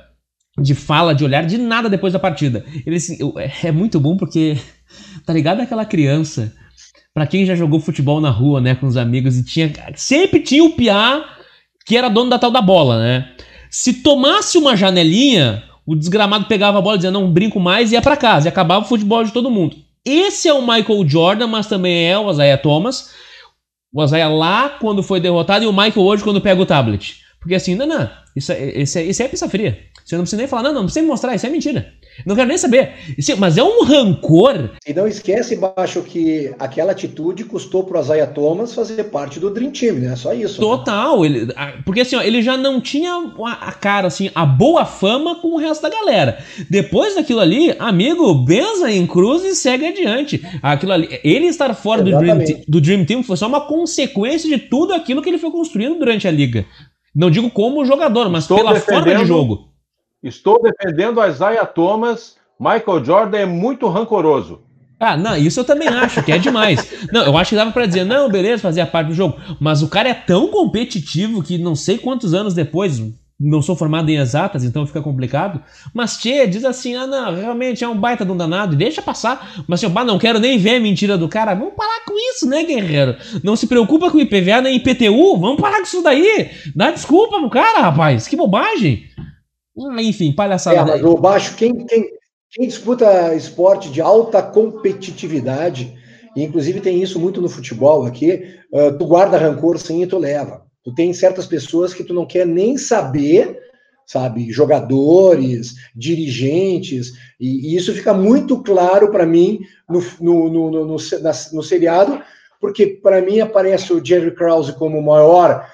[0.58, 2.64] de fala, de olhar, de nada depois da partida.
[2.86, 3.18] Ele, assim,
[3.64, 4.58] é muito bom porque,
[5.26, 6.54] tá ligado aquela criança,
[7.14, 10.64] para quem já jogou futebol na rua, né, com os amigos, e tinha sempre tinha
[10.64, 11.24] o piá
[11.86, 13.35] que era dono da tal da bola, né?
[13.78, 18.02] Se tomasse uma janelinha, o desgramado pegava a bola dizia: Não brinco mais e ia
[18.02, 18.48] para casa.
[18.48, 19.76] E acabava o futebol de todo mundo.
[20.06, 23.12] Esse é o Michael Jordan, mas também é o Isaiah Thomas.
[23.94, 27.18] O Isaiah lá quando foi derrotado e o Michael hoje quando pega o tablet.
[27.38, 29.78] Porque assim, não, não, isso, é, isso, é, isso é pista fria.
[30.06, 31.94] Você não precisa nem falar, não, não, não precisa me mostrar, isso é mentira.
[32.26, 32.94] Não quero nem saber.
[33.38, 34.72] Mas é um rancor.
[34.86, 39.72] E não esquece, Baixo, que aquela atitude custou pro Isaiah Thomas fazer parte do Dream
[39.72, 40.16] Team, né?
[40.16, 40.62] Só isso.
[40.62, 40.68] Né?
[40.68, 41.22] Total.
[41.22, 41.28] Né?
[41.28, 43.12] Ele, porque assim, ó, ele já não tinha
[43.60, 46.38] a cara, assim, a boa fama com o resto da galera.
[46.70, 50.42] Depois daquilo ali, amigo, benza em cruz e segue adiante.
[50.62, 54.58] Aquilo ali, ele estar fora do Dream, do Dream Team foi só uma consequência de
[54.58, 56.66] tudo aquilo que ele foi construindo durante a liga.
[57.16, 59.75] Não digo como jogador, mas Estou pela forma de jogo.
[60.26, 62.36] Estou defendendo a Isaiah Thomas.
[62.60, 64.62] Michael Jordan é muito rancoroso.
[65.00, 67.06] Ah, não, isso eu também acho que é demais.
[67.12, 69.38] Não, eu acho que dava para dizer, não, beleza, fazia parte do jogo.
[69.60, 73.00] Mas o cara é tão competitivo que não sei quantos anos depois,
[73.40, 75.62] não sou formado em exatas, então fica complicado.
[75.94, 79.02] Mas Tchê diz assim: ah, não, realmente é um baita de um danado, e deixa
[79.02, 79.64] passar.
[79.68, 81.54] Mas assim, não quero nem ver a mentira do cara.
[81.54, 83.16] Vamos parar com isso, né, guerreiro?
[83.44, 86.50] Não se preocupa com IPVA nem IPTU, vamos parar com isso daí.
[86.76, 89.04] Dá desculpa pro cara, rapaz, que bobagem.
[89.78, 90.78] Ah, enfim, palhaçada.
[90.78, 92.10] É, mas o baixo, quem, quem,
[92.52, 95.94] quem disputa esporte de alta competitividade,
[96.36, 100.18] e inclusive tem isso muito no futebol aqui, uh, tu guarda rancor sim e tu
[100.18, 100.66] leva.
[100.84, 103.60] Tu tem certas pessoas que tu não quer nem saber,
[104.06, 104.52] sabe?
[104.52, 109.60] Jogadores, dirigentes, e, e isso fica muito claro para mim
[109.90, 112.22] no, no, no, no, no, na, no seriado,
[112.62, 115.68] porque para mim aparece o Jerry Krause como o maior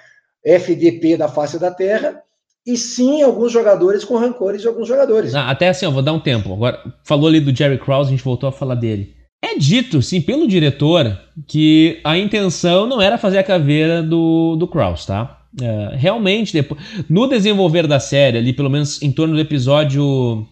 [0.43, 2.23] FDP da face da Terra,
[2.65, 5.33] e sim alguns jogadores com rancores de alguns jogadores.
[5.33, 6.53] Ah, até assim, eu vou dar um tempo.
[6.53, 9.15] Agora, falou ali do Jerry Krause, a gente voltou a falar dele.
[9.43, 14.67] É dito, sim, pelo diretor, que a intenção não era fazer a caveira do, do
[14.67, 15.39] Krause, tá?
[15.59, 20.47] É, realmente, depois, no desenvolver da série, ali pelo menos em torno do episódio.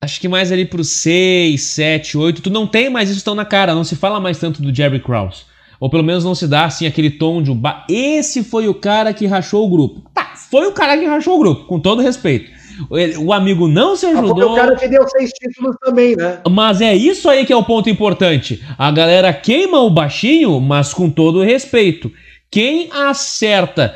[0.00, 3.44] Acho que mais ali pro 6, 7, 8, tu não tem mais isso tão na
[3.44, 5.44] cara, não se fala mais tanto do Jerry Krause.
[5.80, 7.52] Ou pelo menos não se dá assim aquele tom de
[7.88, 10.02] esse foi o cara que rachou o grupo.
[10.12, 12.50] Tá, foi o cara que rachou o grupo, com todo respeito.
[13.18, 14.36] O amigo não se ajudou.
[14.36, 16.40] Foi o cara que deu seis títulos também, né?
[16.48, 18.64] Mas é isso aí que é o ponto importante.
[18.76, 22.10] A galera queima o baixinho, mas com todo respeito.
[22.50, 23.94] Quem acerta,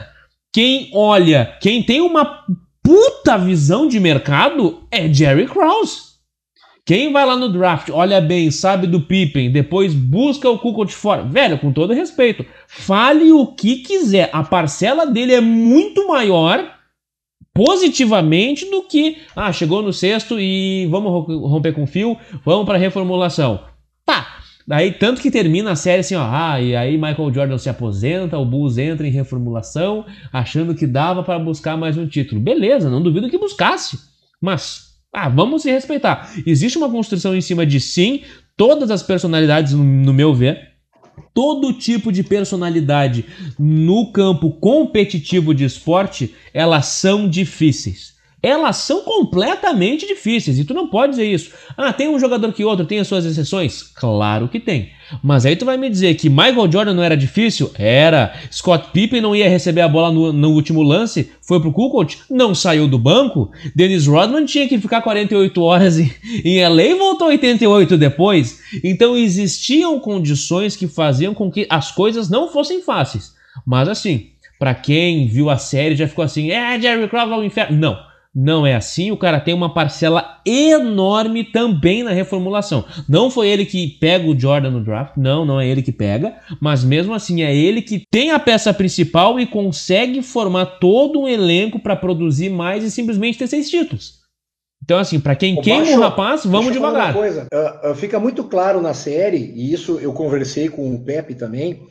[0.53, 2.45] quem olha, quem tem uma
[2.83, 6.12] puta visão de mercado é Jerry Krause.
[6.85, 11.23] Quem vai lá no draft, olha bem, sabe do Pippen, depois busca o Kukoc fora.
[11.23, 14.31] Velho, com todo respeito, fale o que quiser.
[14.33, 16.75] A parcela dele é muito maior
[17.55, 23.61] positivamente do que, ah, chegou no sexto e vamos romper com fio, vamos para reformulação.
[24.05, 24.39] Tá.
[24.67, 28.39] Daí tanto que termina a série assim, ó, ah, e aí Michael Jordan se aposenta,
[28.39, 32.41] o Bulls entra em reformulação, achando que dava para buscar mais um título.
[32.41, 33.99] Beleza, não duvido que buscasse.
[34.41, 36.33] Mas ah, vamos se respeitar.
[36.47, 38.23] Existe uma construção em cima de sim,
[38.57, 40.71] todas as personalidades, no meu ver,
[41.35, 43.27] todo tipo de personalidade
[43.59, 48.12] no campo competitivo de esporte, elas são difíceis
[48.43, 51.53] elas são completamente difíceis e tu não pode dizer isso.
[51.77, 53.83] Ah, tem um jogador que outro tem as suas exceções?
[53.83, 54.91] Claro que tem.
[55.23, 57.71] Mas aí tu vai me dizer que Michael Jordan não era difícil?
[57.79, 58.35] Era.
[58.51, 61.31] Scott Pippen não ia receber a bola no, no último lance?
[61.43, 62.17] Foi pro Kukoc?
[62.31, 63.51] Não saiu do banco?
[63.77, 66.13] Dennis Rodman tinha que ficar 48 horas em,
[66.45, 68.61] em LA e voltou 88 depois?
[68.83, 73.35] Então existiam condições que faziam com que as coisas não fossem fáceis.
[73.67, 74.29] Mas assim,
[74.59, 77.77] para quem viu a série já ficou assim, é Jerry Krause ao inferno.
[77.77, 78.12] Não.
[78.35, 82.83] Não é assim, o cara tem uma parcela enorme também na reformulação.
[83.07, 86.37] Não foi ele que pega o Jordan no draft, não, não é ele que pega,
[86.59, 91.29] mas mesmo assim é ele que tem a peça principal e consegue formar todo um
[91.29, 94.23] elenco para produzir mais e simplesmente ter seis títulos.
[94.83, 97.15] Então, assim, para quem Ô, queima o rapaz, vamos devagar.
[97.15, 101.83] Uh, uh, fica muito claro na série, e isso eu conversei com o Pepe também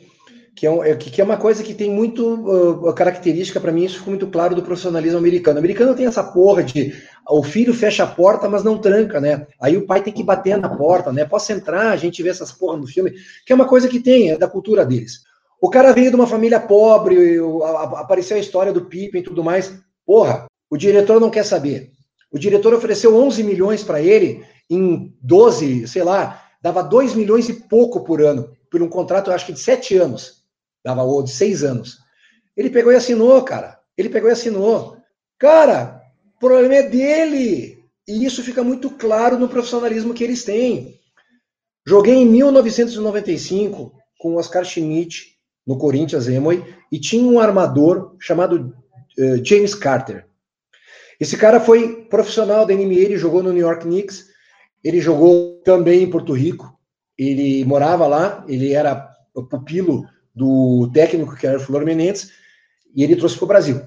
[0.54, 3.84] que é, um, é, que é uma coisa que tem muito uh, característica para mim,
[3.84, 5.56] isso ficou muito claro do profissionalismo americano.
[5.56, 6.94] O americano tem essa porra de
[7.28, 9.46] o filho fecha a porta, mas não tranca, né?
[9.60, 11.24] Aí o pai tem que bater na porta, né?
[11.24, 13.12] Posso entrar, a gente vê essas porra no filme,
[13.46, 15.22] que é uma coisa que tem, é da cultura deles.
[15.60, 17.38] O cara veio de uma família pobre,
[17.96, 19.72] apareceu a história do Pippen e tudo mais.
[20.04, 21.92] Porra, o diretor não quer saber.
[22.30, 27.54] O diretor ofereceu 11 milhões para ele em 12, sei lá, dava 2 milhões e
[27.54, 30.41] pouco por ano, por um contrato, eu acho que de 7 anos
[30.84, 31.98] dava o de seis anos.
[32.56, 33.78] Ele pegou e assinou, cara.
[33.96, 34.96] Ele pegou e assinou.
[35.38, 36.00] Cara,
[36.36, 37.84] o problema é dele.
[38.06, 40.98] E isso fica muito claro no profissionalismo que eles têm.
[41.86, 45.32] Joguei em 1995 com o Oscar Schmidt
[45.66, 48.74] no Corinthians Emoy e tinha um armador chamado
[49.18, 50.26] uh, James Carter.
[51.18, 54.26] Esse cara foi profissional da NBA, ele jogou no New York Knicks,
[54.82, 56.76] ele jogou também em Porto Rico,
[57.16, 59.08] ele morava lá, ele era
[59.48, 62.32] pupilo do técnico que era Flor Menezes,
[62.94, 63.80] e ele trouxe para o Brasil.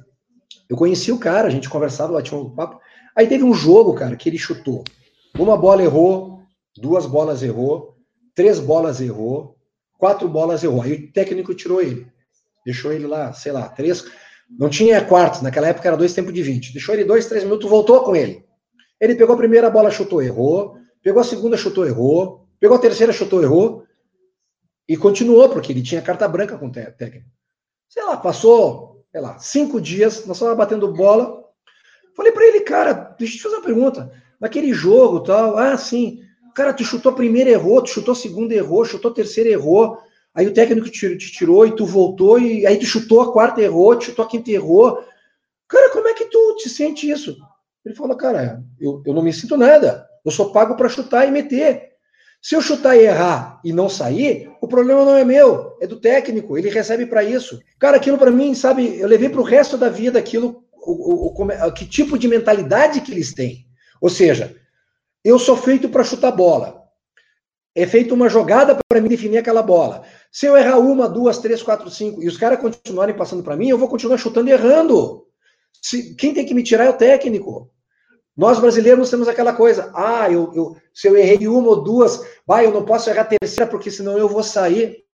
[0.70, 2.80] Eu conheci o cara, a gente conversava, lá tinha um papo.
[3.16, 4.84] Aí teve um jogo, cara, que ele chutou
[5.38, 6.42] Uma bola errou,
[6.76, 7.96] duas bolas errou,
[8.34, 9.56] três bolas errou,
[9.98, 10.82] quatro bolas errou.
[10.82, 12.08] Aí o técnico tirou ele.
[12.66, 14.06] Deixou ele lá, sei lá, três.
[14.50, 16.74] Não tinha quartos, naquela época era dois tempos de 20.
[16.74, 18.44] Deixou ele dois, três minutos, voltou com ele.
[19.00, 20.78] Ele pegou a primeira bola, chutou, errou.
[21.02, 22.48] Pegou a segunda, chutou, errou.
[22.60, 23.84] Pegou a terceira, chutou, errou.
[24.88, 27.28] E continuou, porque ele tinha carta branca com o técnico.
[27.90, 31.44] Sei lá, passou, sei lá, cinco dias, nós estávamos batendo bola.
[32.16, 34.12] Falei para ele, cara, deixa eu te fazer uma pergunta.
[34.40, 36.22] Naquele jogo tal, ah, sim.
[36.54, 39.98] Cara, tu chutou a primeira, errou, tu chutou a segunda, errou, chutou a terceira, errou.
[40.34, 43.62] Aí o técnico te, te tirou e tu voltou, e aí tu chutou a quarta,
[43.62, 45.04] errou, tu chutou a quinta, errou.
[45.68, 47.38] Cara, como é que tu te sente isso?
[47.86, 50.08] Ele falou, cara, eu, eu não me sinto nada.
[50.24, 51.95] Eu sou pago para chutar e meter.
[52.46, 56.00] Se eu chutar e errar e não sair, o problema não é meu, é do
[56.00, 56.56] técnico.
[56.56, 57.60] Ele recebe para isso.
[57.80, 61.44] Cara, aquilo para mim, sabe, eu levei para o resto da vida aquilo, o, o,
[61.44, 63.66] o, que tipo de mentalidade que eles têm.
[64.00, 64.56] Ou seja,
[65.24, 66.84] eu sou feito para chutar bola.
[67.74, 70.04] É feita uma jogada para me definir aquela bola.
[70.32, 73.70] Se eu errar uma, duas, três, quatro, cinco e os caras continuarem passando para mim,
[73.70, 75.26] eu vou continuar chutando e errando.
[75.82, 77.72] Se, quem tem que me tirar é o técnico.
[78.36, 82.66] Nós brasileiros temos aquela coisa, ah, eu, eu, se eu errei uma ou duas, vai,
[82.66, 85.06] eu não posso errar a terceira porque senão eu vou sair.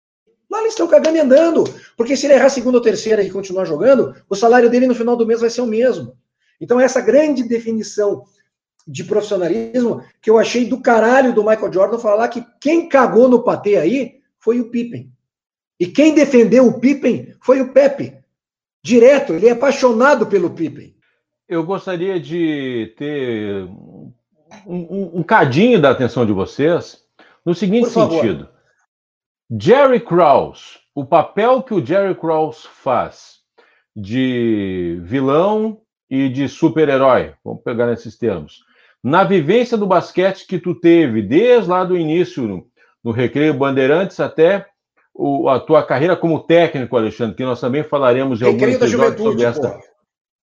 [0.50, 1.64] Lá eles estão cagando e andando,
[1.96, 4.96] porque se ele errar a segunda ou terceira e continuar jogando, o salário dele no
[4.96, 6.18] final do mês vai ser o mesmo.
[6.60, 8.24] Então essa grande definição
[8.88, 13.44] de profissionalismo que eu achei do caralho do Michael Jordan falar que quem cagou no
[13.44, 15.12] patê aí foi o Pippen.
[15.80, 18.16] E quem defendeu o Pippen foi o Pepe.
[18.84, 20.96] Direto, ele é apaixonado pelo Pippen
[21.52, 24.14] eu gostaria de ter um,
[24.66, 27.04] um, um cadinho da atenção de vocês
[27.46, 28.48] no seguinte sentido.
[29.60, 33.40] Jerry Krause, o papel que o Jerry Krause faz
[33.94, 38.60] de vilão e de super-herói, vamos pegar nesses termos,
[39.04, 42.66] na vivência do basquete que tu teve desde lá do início no,
[43.04, 44.68] no Recreio Bandeirantes até
[45.14, 49.44] o, a tua carreira como técnico, Alexandre, que nós também falaremos em alguns episódios sobre
[49.44, 49.91] essa.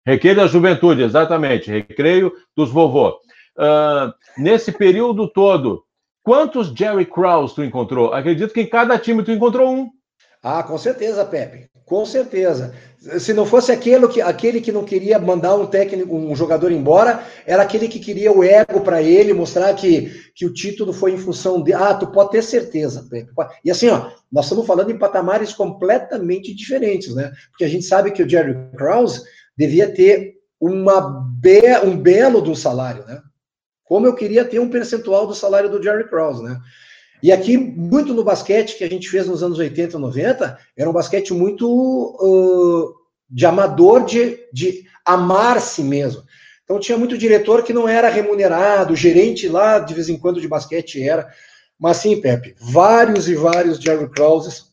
[0.09, 1.71] Recreio da juventude, exatamente.
[1.71, 3.11] Recreio dos vovô.
[3.59, 5.85] Uh, nesse período todo,
[6.23, 8.15] quantos Jerry Krause tu encontrou?
[8.15, 9.91] Acredito que em cada time tu encontrou um.
[10.43, 11.69] Ah, com certeza, Pepe.
[11.85, 12.75] Com certeza.
[13.19, 17.23] Se não fosse aquele que, aquele que não queria mandar um técnico, um jogador embora,
[17.47, 21.19] era aquele que queria o ego para ele, mostrar que, que o título foi em
[21.19, 21.75] função de.
[21.75, 23.31] Ah, tu pode ter certeza, Pepe.
[23.63, 27.31] E assim, ó, nós estamos falando em patamares completamente diferentes, né?
[27.51, 29.23] Porque a gente sabe que o Jerry Krause
[29.59, 33.21] devia ter uma be um belo do salário, né?
[33.85, 36.61] Como eu queria ter um percentual do salário do Jerry Krause, né?
[37.21, 40.93] E aqui, muito no basquete que a gente fez nos anos 80 90, era um
[40.93, 42.95] basquete muito uh,
[43.29, 46.23] de amador, de, de amar-se mesmo.
[46.63, 50.47] Então tinha muito diretor que não era remunerado, gerente lá, de vez em quando, de
[50.47, 51.29] basquete era.
[51.77, 54.69] Mas sim, Pepe, vários e vários Jerry Krauses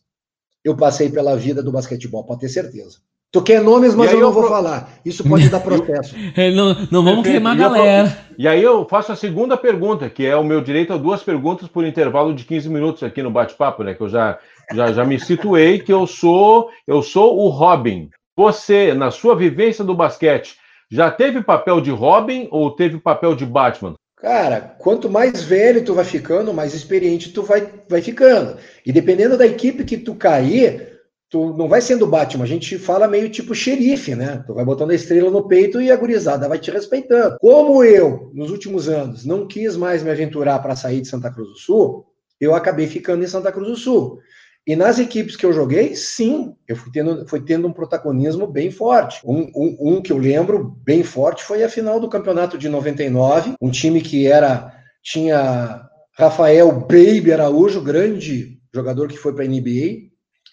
[0.64, 2.98] eu passei pela vida do basquetebol, pode ter certeza.
[3.36, 4.52] Tu quer nomes, mas eu não vou pro...
[4.52, 4.90] falar.
[5.04, 6.16] Isso pode dar processo.
[6.56, 8.18] Não, não vamos queimar a galera.
[8.38, 11.68] E aí eu faço a segunda pergunta, que é o meu direito a duas perguntas
[11.68, 13.94] por intervalo de 15 minutos aqui no bate-papo, né?
[13.94, 14.40] Que eu já,
[14.74, 18.10] já, já me situei que eu sou eu sou o Robin.
[18.38, 20.56] Você, na sua vivência do basquete,
[20.90, 23.96] já teve papel de Robin ou teve papel de Batman?
[24.16, 28.56] Cara, quanto mais velho tu vai ficando, mais experiente tu vai, vai ficando.
[28.86, 30.95] E dependendo da equipe que tu cair,
[31.36, 34.42] tu não vai sendo Batman, a gente fala meio tipo xerife, né?
[34.48, 37.36] Tu vai botando a estrela no peito e a gurizada vai te respeitando.
[37.42, 41.50] Como eu, nos últimos anos, não quis mais me aventurar para sair de Santa Cruz
[41.50, 42.06] do Sul,
[42.40, 44.18] eu acabei ficando em Santa Cruz do Sul.
[44.66, 48.72] E nas equipes que eu joguei, sim, eu fui tendo, fui tendo um protagonismo bem
[48.72, 49.20] forte.
[49.26, 53.56] Um, um, um que eu lembro bem forte foi a final do campeonato de 99,
[53.62, 55.86] um time que era tinha
[56.18, 60.05] Rafael Baby Araújo, grande jogador que foi para a NBA,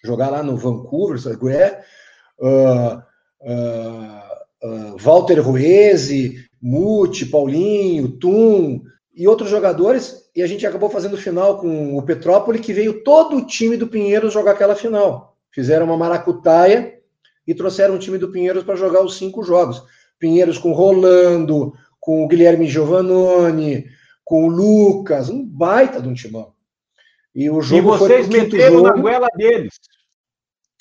[0.03, 1.19] jogar lá no Vancouver?
[2.39, 3.03] Uh,
[3.41, 4.23] uh,
[4.65, 8.83] uh, Walter Ruese, Muti, Paulinho, Tum
[9.15, 13.37] e outros jogadores, e a gente acabou fazendo final com o Petrópolis, que veio todo
[13.37, 15.37] o time do Pinheiros jogar aquela final.
[15.51, 16.95] Fizeram uma maracutaia
[17.47, 19.83] e trouxeram o time do Pinheiros para jogar os cinco jogos.
[20.19, 23.87] Pinheiros com Rolando, com o Guilherme Giovannoni,
[24.25, 26.53] com o Lucas, um baita de um timão.
[27.35, 28.89] E o jogo e vocês meteram jogo.
[28.89, 29.75] na goela deles.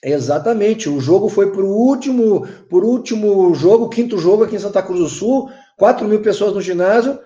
[0.03, 0.89] Exatamente.
[0.89, 4.99] O jogo foi para o último, por último jogo, quinto jogo aqui em Santa Cruz
[4.99, 7.19] do Sul, 4 mil pessoas no ginásio.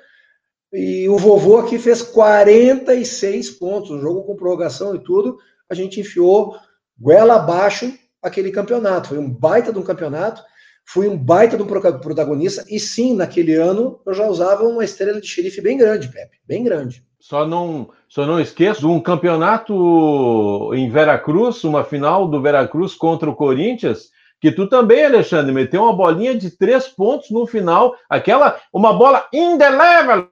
[0.73, 5.37] E o vovô aqui fez 46 pontos, um jogo com prorrogação e tudo.
[5.69, 6.56] A gente enfiou
[7.00, 9.10] goela abaixo aquele campeonato.
[9.10, 10.43] Foi um baita de um campeonato.
[10.87, 15.27] fui um baita do protagonista, e sim, naquele ano eu já usava uma estrela de
[15.27, 17.04] xerife bem grande, Pepe, bem grande.
[17.28, 23.34] Só não, só não esqueço um campeonato em Veracruz, uma final do Veracruz contra o
[23.34, 24.10] Corinthians,
[24.40, 29.26] que tu também, Alexandre, meteu uma bolinha de três pontos no final, aquela, uma bola
[29.34, 30.28] indelével,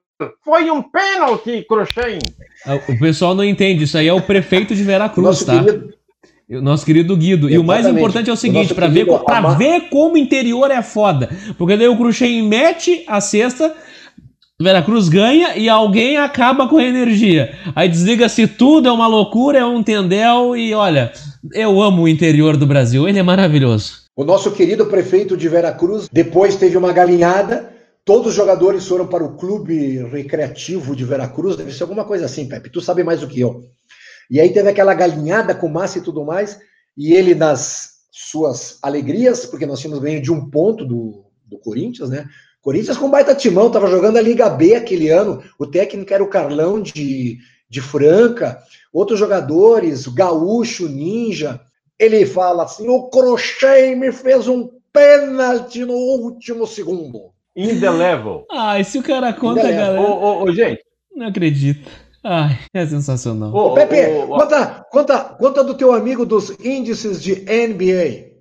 [0.46, 2.20] foi um pênalti, Crochê.
[2.64, 5.64] Ah, o pessoal não entende, isso aí é o prefeito de Veracruz, Nosso tá?
[5.64, 5.94] Querido,
[6.52, 7.50] o nosso querido Guido.
[7.50, 7.56] Exatamente.
[7.56, 10.84] E o mais importante é o seguinte, para ver, pra ver como o interior é
[10.84, 11.28] foda.
[11.58, 13.76] Porque daí o Cruxem mete a cesta,
[14.62, 17.58] Veracruz ganha e alguém acaba com a energia.
[17.76, 21.12] Aí desliga-se tudo, é uma loucura, é um tendel e olha,
[21.54, 24.04] eu amo o interior do Brasil, ele é maravilhoso.
[24.16, 27.74] O nosso querido prefeito de Veracruz depois teve uma galinhada,
[28.06, 32.48] todos os jogadores foram para o clube recreativo de Veracruz, deve ser alguma coisa assim,
[32.48, 33.64] Pepe, tu sabe mais do que eu.
[34.30, 36.60] E aí teve aquela galinhada com massa e tudo mais,
[36.96, 42.12] e ele nas suas alegrias, porque nós tínhamos ganho de um ponto do, do Corinthians,
[42.12, 42.28] né?
[42.64, 46.30] Corinthians com baita timão, tava jogando a Liga B aquele ano, o técnico era o
[46.30, 47.38] Carlão de,
[47.70, 48.58] de Franca,
[48.92, 51.60] outros jogadores, o Gaúcho, Ninja,
[52.00, 57.34] ele fala assim, o Crochet me fez um pênalti no último segundo.
[57.54, 58.46] In the level.
[58.50, 60.02] Ah, e se o cara conta, galera?
[60.02, 60.82] Ô, ô, ô, gente.
[61.14, 61.88] Não acredito.
[62.24, 63.54] Ai, é sensacional.
[63.54, 68.32] Ô, ô Pepe, ô, conta, conta, conta do teu amigo dos índices de NBA.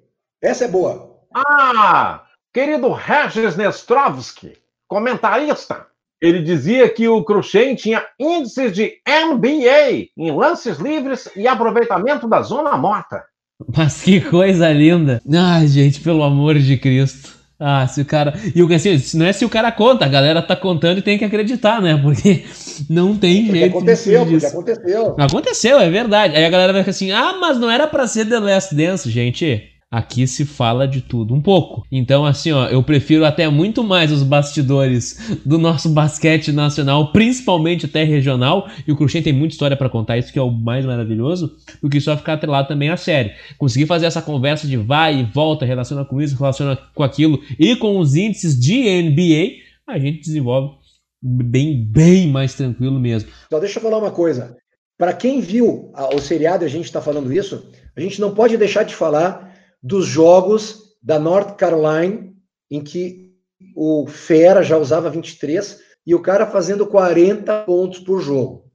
[0.41, 1.19] Essa é boa.
[1.35, 2.22] Ah,
[2.53, 4.53] querido Regis Nestrovski,
[4.87, 5.87] comentarista.
[6.21, 12.43] Ele dizia que o Cruxem tinha índices de NBA em lances livres e aproveitamento da
[12.43, 13.25] zona morta.
[13.77, 15.21] Mas que coisa linda.
[15.33, 17.43] Ai, gente, pelo amor de Cristo.
[17.59, 18.35] Ah, se o cara.
[18.55, 21.03] E o que assim, não é se o cara conta, a galera tá contando e
[21.03, 21.97] tem que acreditar, né?
[21.97, 22.45] Porque
[22.91, 23.77] não tem porque jeito.
[23.77, 25.17] Aconteceu, porque aconteceu.
[25.19, 26.37] Aconteceu, é verdade.
[26.37, 29.09] Aí a galera vai ficar assim: ah, mas não era para ser The Last Dance,
[29.09, 29.72] gente.
[29.93, 31.87] Aqui se fala de tudo um pouco.
[31.93, 37.85] Então, assim, ó, eu prefiro até muito mais os bastidores do nosso basquete nacional, principalmente
[37.85, 40.87] até regional, e o Cruxem tem muita história para contar, isso que é o mais
[40.87, 43.33] maravilhoso, do que só ficar atrelado também à série.
[43.59, 47.77] Conseguir fazer essa conversa de vai e volta, relaciona com isso, relaciona com aquilo, e
[47.77, 50.75] com os índices de NBA, a gente desenvolve
[51.23, 53.29] bem, bem mais tranquilo mesmo.
[53.47, 54.57] Então, deixa eu falar uma coisa.
[54.97, 57.63] Para quem viu o seriado, a gente está falando isso,
[57.95, 59.52] a gente não pode deixar de falar
[59.83, 62.33] dos jogos da North Carolina,
[62.71, 63.33] em que
[63.75, 68.71] o Fera já usava 23 e o cara fazendo 40 pontos por jogo.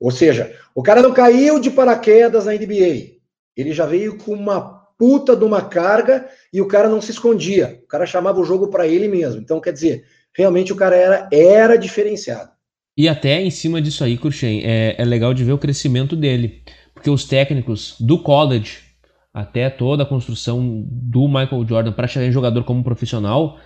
[0.00, 3.12] Ou seja, o cara não caiu de paraquedas na NBA.
[3.56, 7.80] Ele já veio com uma puta de uma carga e o cara não se escondia.
[7.84, 9.40] O cara chamava o jogo para ele mesmo.
[9.40, 12.50] Então, quer dizer, realmente o cara era, era diferenciado.
[12.96, 16.62] E até em cima disso aí, Cruxem, é, é legal de ver o crescimento dele.
[16.94, 18.91] Porque os técnicos do college
[19.32, 23.58] até toda a construção do Michael Jordan para chegar em jogador como profissional,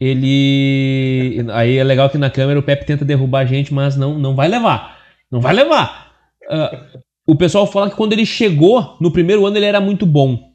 [0.00, 1.44] ele.
[1.52, 4.34] Aí é legal que na câmera o Pepe tenta derrubar a gente, mas não, não
[4.34, 4.98] vai levar.
[5.30, 6.12] Não vai levar.
[6.50, 10.47] Uh, o pessoal fala que quando ele chegou, no primeiro ano ele era muito bom.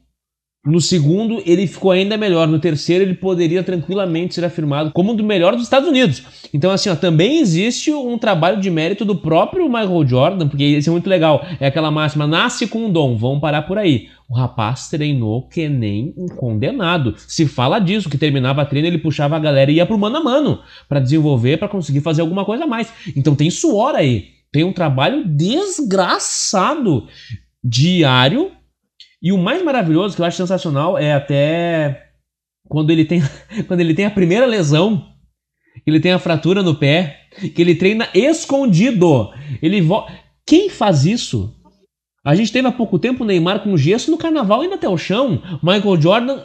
[0.66, 2.48] No segundo, ele ficou ainda melhor.
[2.48, 6.22] No terceiro, ele poderia tranquilamente ser afirmado como um do melhor dos Estados Unidos.
[6.54, 10.88] Então, assim, ó, também existe um trabalho de mérito do próprio Michael Jordan, porque isso
[10.88, 11.44] é muito legal.
[11.60, 14.08] É aquela máxima: nasce com um dom, vamos parar por aí.
[14.26, 17.14] O rapaz treinou que nem um condenado.
[17.18, 20.16] Se fala disso, que terminava a treino, ele puxava a galera e ia pro mano
[20.16, 22.90] a mano para desenvolver, para conseguir fazer alguma coisa a mais.
[23.14, 24.28] Então tem suor aí.
[24.50, 27.06] Tem um trabalho desgraçado
[27.62, 28.50] diário
[29.24, 32.10] e o mais maravilhoso, que eu acho sensacional, é até
[32.68, 33.22] quando ele tem,
[33.66, 35.08] quando ele tem a primeira lesão,
[35.86, 37.20] ele tem a fratura no pé,
[37.54, 39.30] que ele treina escondido.
[39.62, 40.06] Ele vo...
[40.46, 41.54] Quem faz isso?
[42.22, 44.98] A gente teve há pouco tempo o Neymar com gesso no carnaval indo até o
[44.98, 45.42] chão.
[45.62, 46.42] Michael Jordan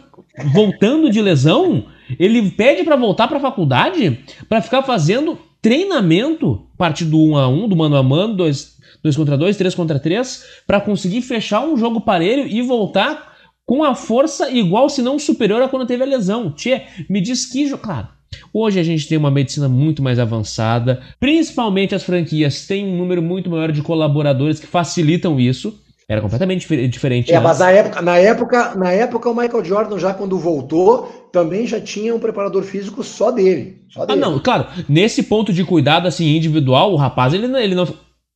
[0.53, 1.85] voltando de lesão,
[2.17, 7.37] ele pede para voltar para a faculdade para ficar fazendo treinamento, parte do 1 um
[7.37, 10.81] a 1, um, do mano a mano, dois 2 contra 2, 3 contra 3, para
[10.81, 13.29] conseguir fechar um jogo parelho e voltar
[13.65, 16.51] com a força igual, se não superior a quando teve a lesão.
[16.51, 17.69] Tchê, me diz que.
[17.77, 18.07] Claro,
[18.53, 23.21] Hoje a gente tem uma medicina muito mais avançada, principalmente as franquias têm um número
[23.21, 25.79] muito maior de colaboradores que facilitam isso.
[26.07, 27.31] Era completamente diferente.
[27.31, 27.47] É, antes.
[27.47, 31.79] mas na época, na época, na época o Michael Jordan já quando voltou também já
[31.79, 33.83] tinha um preparador físico só dele.
[33.89, 34.19] Só dele.
[34.19, 34.65] Ah, não, claro.
[34.87, 37.87] Nesse ponto de cuidado assim individual, o rapaz ele, ele não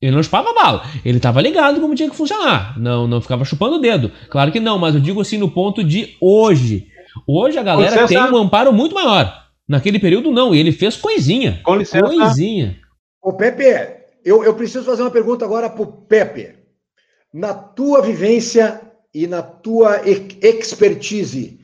[0.04, 0.84] ele não chupava bala.
[1.06, 2.78] Ele estava ligado como tinha que funcionar.
[2.78, 4.12] Não, não ficava chupando o dedo.
[4.30, 6.88] Claro que não, mas eu digo assim no ponto de hoje.
[7.26, 8.26] Hoje a galera licença.
[8.26, 9.34] tem um amparo muito maior.
[9.66, 10.54] Naquele período, não.
[10.54, 11.62] Ele fez coisinha.
[11.64, 12.04] Com licença.
[12.04, 12.78] Coisinha.
[13.22, 13.64] Ô, Pepe,
[14.26, 16.54] eu, eu preciso fazer uma pergunta agora pro Pepe.
[17.34, 18.82] Na tua vivência
[19.14, 21.62] e na tua expertise,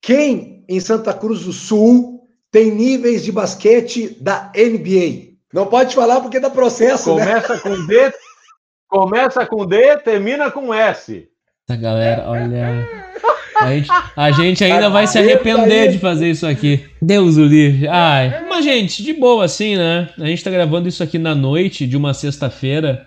[0.00, 5.35] quem em Santa Cruz do Sul tem níveis de basquete da NBA.
[5.52, 7.40] Não pode falar porque dá processo, né?
[7.40, 7.60] Começa né?
[7.60, 8.14] com D,
[8.88, 11.28] começa com D, termina com S.
[11.68, 12.88] Essa galera, olha.
[13.58, 16.84] A gente, a gente ainda vai se arrepender de fazer isso aqui.
[17.00, 17.88] Deus o livre.
[17.88, 20.10] Ai, mas gente, de boa assim, né?
[20.18, 23.06] A gente tá gravando isso aqui na noite de uma sexta-feira.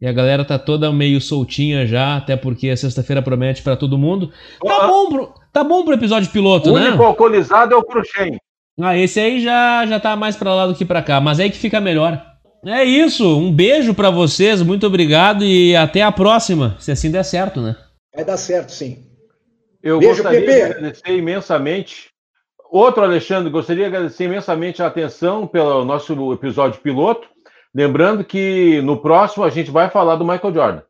[0.00, 3.98] E a galera tá toda meio soltinha já, até porque a sexta-feira promete para todo
[3.98, 4.32] mundo.
[4.62, 6.80] Tá bom pro, tá bom pro episódio piloto, o né?
[6.80, 8.38] O único alcoolizado é o Cruxem.
[8.80, 11.44] Ah, esse aí já, já tá mais para lá do que para cá, mas é
[11.44, 12.24] aí que fica melhor.
[12.66, 17.22] É isso, um beijo para vocês, muito obrigado e até a próxima, se assim der
[17.22, 17.76] certo, né?
[18.14, 19.04] Vai dar certo, sim.
[19.82, 20.52] Eu beijo, gostaria Pepe.
[20.52, 22.08] de agradecer imensamente.
[22.70, 27.28] Outro Alexandre, gostaria de agradecer imensamente a atenção pelo nosso episódio piloto.
[27.74, 30.82] Lembrando que no próximo a gente vai falar do Michael Jordan.